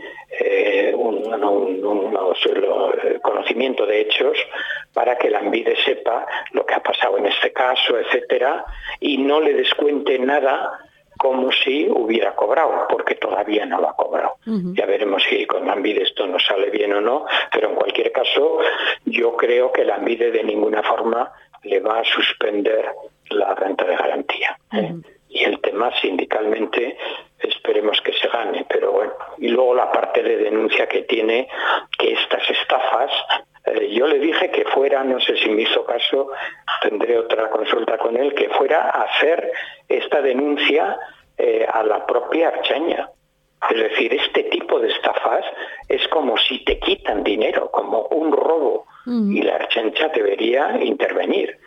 un, 0.94 1.18
conocimiento 3.22 3.84
de 3.84 4.00
hechos, 4.00 4.38
para 4.94 5.18
que 5.18 5.28
la 5.28 5.40
ANVIDE 5.40 5.76
sepa 5.84 6.26
lo 6.52 6.64
que 6.64 6.74
ha 6.74 6.82
pasado 6.82 7.18
en 7.18 7.26
este 7.26 7.52
caso, 7.52 7.98
etcétera, 7.98 8.64
y 9.00 9.18
no 9.18 9.40
le 9.40 9.52
descuente 9.52 10.18
nada 10.18 10.87
como 11.18 11.50
si 11.52 11.88
hubiera 11.90 12.34
cobrado, 12.34 12.86
porque 12.88 13.16
todavía 13.16 13.66
no 13.66 13.80
lo 13.80 13.90
ha 13.90 13.96
cobrado. 13.96 14.36
Ya 14.46 14.86
veremos 14.86 15.22
si 15.28 15.44
con 15.46 15.66
la 15.66 15.72
ANVIDE 15.74 16.04
esto 16.04 16.26
nos 16.26 16.44
sale 16.46 16.70
bien 16.70 16.94
o 16.94 17.00
no, 17.00 17.26
pero 17.52 17.68
en 17.68 17.74
cualquier 17.74 18.10
caso 18.12 18.60
yo 19.04 19.36
creo 19.36 19.70
que 19.72 19.84
la 19.84 19.96
ANVIDE 19.96 20.30
de 20.30 20.42
ninguna 20.44 20.82
forma 20.82 21.30
le 21.64 21.80
va 21.80 22.00
a 22.00 22.04
suspender 22.04 22.94
la 23.30 23.54
renta 23.54 23.84
de 23.84 23.96
garantía. 23.96 24.58
¿eh? 24.72 24.94
Y 25.28 25.44
el 25.44 25.60
tema 25.60 25.92
sindicalmente 26.00 26.96
esperemos 27.40 28.00
que 28.00 28.12
se 28.14 28.28
gane, 28.28 28.64
pero 28.68 28.92
bueno. 28.92 29.12
Y 29.38 29.48
luego 29.48 29.74
la 29.74 29.92
parte 29.92 30.22
de 30.22 30.36
denuncia 30.38 30.86
que 30.86 31.02
tiene, 31.02 31.48
que 31.98 32.12
estas 32.12 32.48
estafas 32.48 33.10
eh, 33.74 33.94
yo 33.94 34.06
le 34.06 34.18
dije 34.18 34.50
que 34.50 34.64
fuera, 34.66 35.04
no 35.04 35.20
sé 35.20 35.36
si 35.36 35.48
me 35.50 35.62
hizo 35.62 35.84
caso, 35.84 36.30
tendré 36.82 37.18
otra 37.18 37.50
consulta 37.50 37.98
con 37.98 38.16
él, 38.16 38.34
que 38.34 38.48
fuera 38.50 38.90
a 38.90 39.02
hacer 39.02 39.50
esta 39.88 40.20
denuncia 40.22 40.98
eh, 41.36 41.66
a 41.70 41.82
la 41.82 42.06
propia 42.06 42.48
Archaña. 42.48 43.10
Es 43.70 43.76
decir, 43.76 44.14
este 44.14 44.44
tipo 44.44 44.78
de 44.78 44.88
estafas 44.88 45.44
es 45.88 46.06
como 46.08 46.36
si 46.36 46.64
te 46.64 46.78
quitan 46.78 47.24
dinero, 47.24 47.70
como 47.70 48.02
un 48.10 48.32
robo, 48.32 48.86
mm. 49.06 49.36
y 49.36 49.42
la 49.42 49.56
Archancha 49.56 50.08
debería 50.08 50.78
intervenir. 50.80 51.58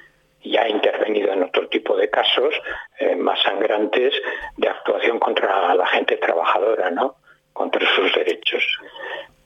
Ya 0.43 0.63
ha 0.63 0.69
intervenido 0.69 1.33
en 1.33 1.43
otro 1.43 1.67
tipo 1.67 1.95
de 1.95 2.09
casos 2.09 2.55
eh, 2.99 3.15
más 3.15 3.39
sangrantes 3.43 4.13
de 4.57 4.69
actuación 4.69 5.19
contra 5.19 5.75
la 5.75 5.85
gente 5.87 6.17
trabajadora, 6.17 6.89
¿no? 6.89 7.17
Contra 7.53 7.85
sus 7.95 8.15
derechos. 8.15 8.63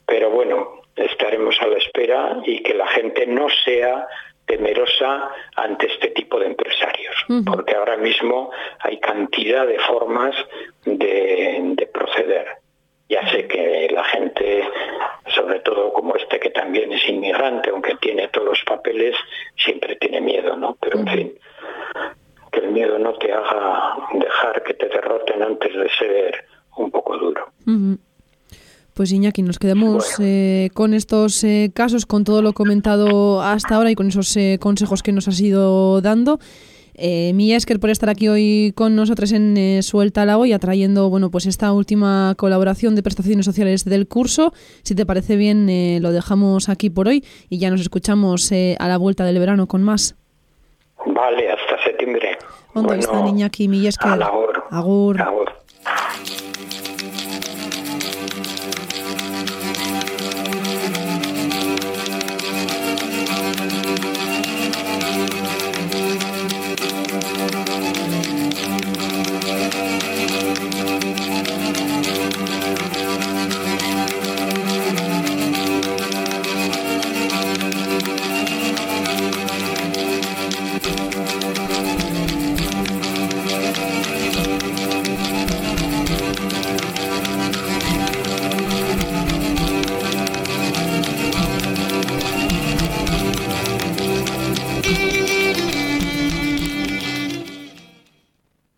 Pero 0.06 0.30
bueno, 0.30 0.80
estaremos 0.96 1.60
a 1.60 1.66
la 1.66 1.76
espera 1.76 2.38
y 2.44 2.62
que 2.62 2.74
la 2.74 2.86
gente 2.88 3.26
no 3.26 3.48
sea 3.64 4.06
temerosa 4.46 5.30
ante 5.56 5.86
este 5.86 6.08
tipo 6.08 6.38
de 6.38 6.46
empresarios, 6.46 7.14
porque 7.44 7.74
ahora 7.74 7.96
mismo 7.96 8.50
hay 8.78 8.98
cantidad 9.00 9.66
de 9.66 9.78
formas 9.80 10.34
de, 10.84 11.88
proceder. 11.92 12.46
Ya 13.08 13.28
sé 13.30 13.46
que 13.46 13.88
la 13.90 14.04
gente, 14.04 14.68
sobre 15.34 15.60
todo 15.60 15.92
como 15.92 16.14
este 16.16 16.38
que 16.38 16.50
también 16.50 16.92
es 16.92 17.08
inmigrante, 17.08 17.70
aunque 17.70 17.96
tiene 17.96 18.28
todos 18.28 18.48
los 18.48 18.62
papeles, 18.64 19.16
siempre 19.56 19.96
tiene 19.96 20.20
miedo, 20.20 20.56
¿no? 20.56 20.76
Pero 20.80 21.00
en 21.00 21.08
fin, 21.08 21.38
que 22.52 22.60
el 22.60 22.68
miedo 22.68 22.98
no 22.98 23.14
te 23.14 23.32
haga 23.32 23.96
dejar 24.14 24.62
que 24.62 24.74
te 24.74 24.88
derroten 24.88 25.42
antes 25.42 25.74
de 25.74 25.88
ser 25.90 26.44
un 26.76 26.90
poco 26.90 27.16
duro. 27.16 27.48
Pues 29.06 29.12
Iñaki, 29.12 29.42
nos 29.42 29.60
quedamos 29.60 30.16
eh, 30.18 30.68
con 30.74 30.92
estos 30.92 31.44
eh, 31.44 31.70
casos, 31.72 32.06
con 32.06 32.24
todo 32.24 32.42
lo 32.42 32.54
comentado 32.54 33.40
hasta 33.40 33.76
ahora 33.76 33.92
y 33.92 33.94
con 33.94 34.08
esos 34.08 34.36
eh, 34.36 34.58
consejos 34.60 35.04
que 35.04 35.12
nos 35.12 35.28
has 35.28 35.40
ido 35.40 36.00
dando. 36.00 36.40
Eh, 36.96 37.32
Esker 37.54 37.78
por 37.78 37.90
estar 37.90 38.08
aquí 38.08 38.26
hoy 38.26 38.72
con 38.74 38.96
nosotros 38.96 39.30
en 39.30 39.80
Suelta 39.84 40.24
la 40.24 40.38
Olla, 40.38 40.58
trayendo 40.58 41.08
bueno, 41.08 41.30
pues 41.30 41.46
esta 41.46 41.72
última 41.72 42.34
colaboración 42.36 42.96
de 42.96 43.04
prestaciones 43.04 43.46
sociales 43.46 43.84
del 43.84 44.08
curso. 44.08 44.52
Si 44.82 44.96
te 44.96 45.06
parece 45.06 45.36
bien, 45.36 46.02
lo 46.02 46.10
dejamos 46.10 46.68
aquí 46.68 46.90
por 46.90 47.06
hoy 47.06 47.24
y 47.48 47.58
ya 47.58 47.70
nos 47.70 47.82
escuchamos 47.82 48.50
a 48.50 48.88
la 48.88 48.96
vuelta 48.96 49.24
del 49.24 49.38
verano 49.38 49.68
con 49.68 49.84
más. 49.84 50.16
Vale, 51.06 51.48
hasta 51.48 51.84
septiembre. 51.84 52.38
¿Dónde 52.74 52.98
está 52.98 53.24
Iñaki 53.24 53.68
Millesker? 53.68 54.20
Agur. 54.20 54.64
Agur. 55.20 55.55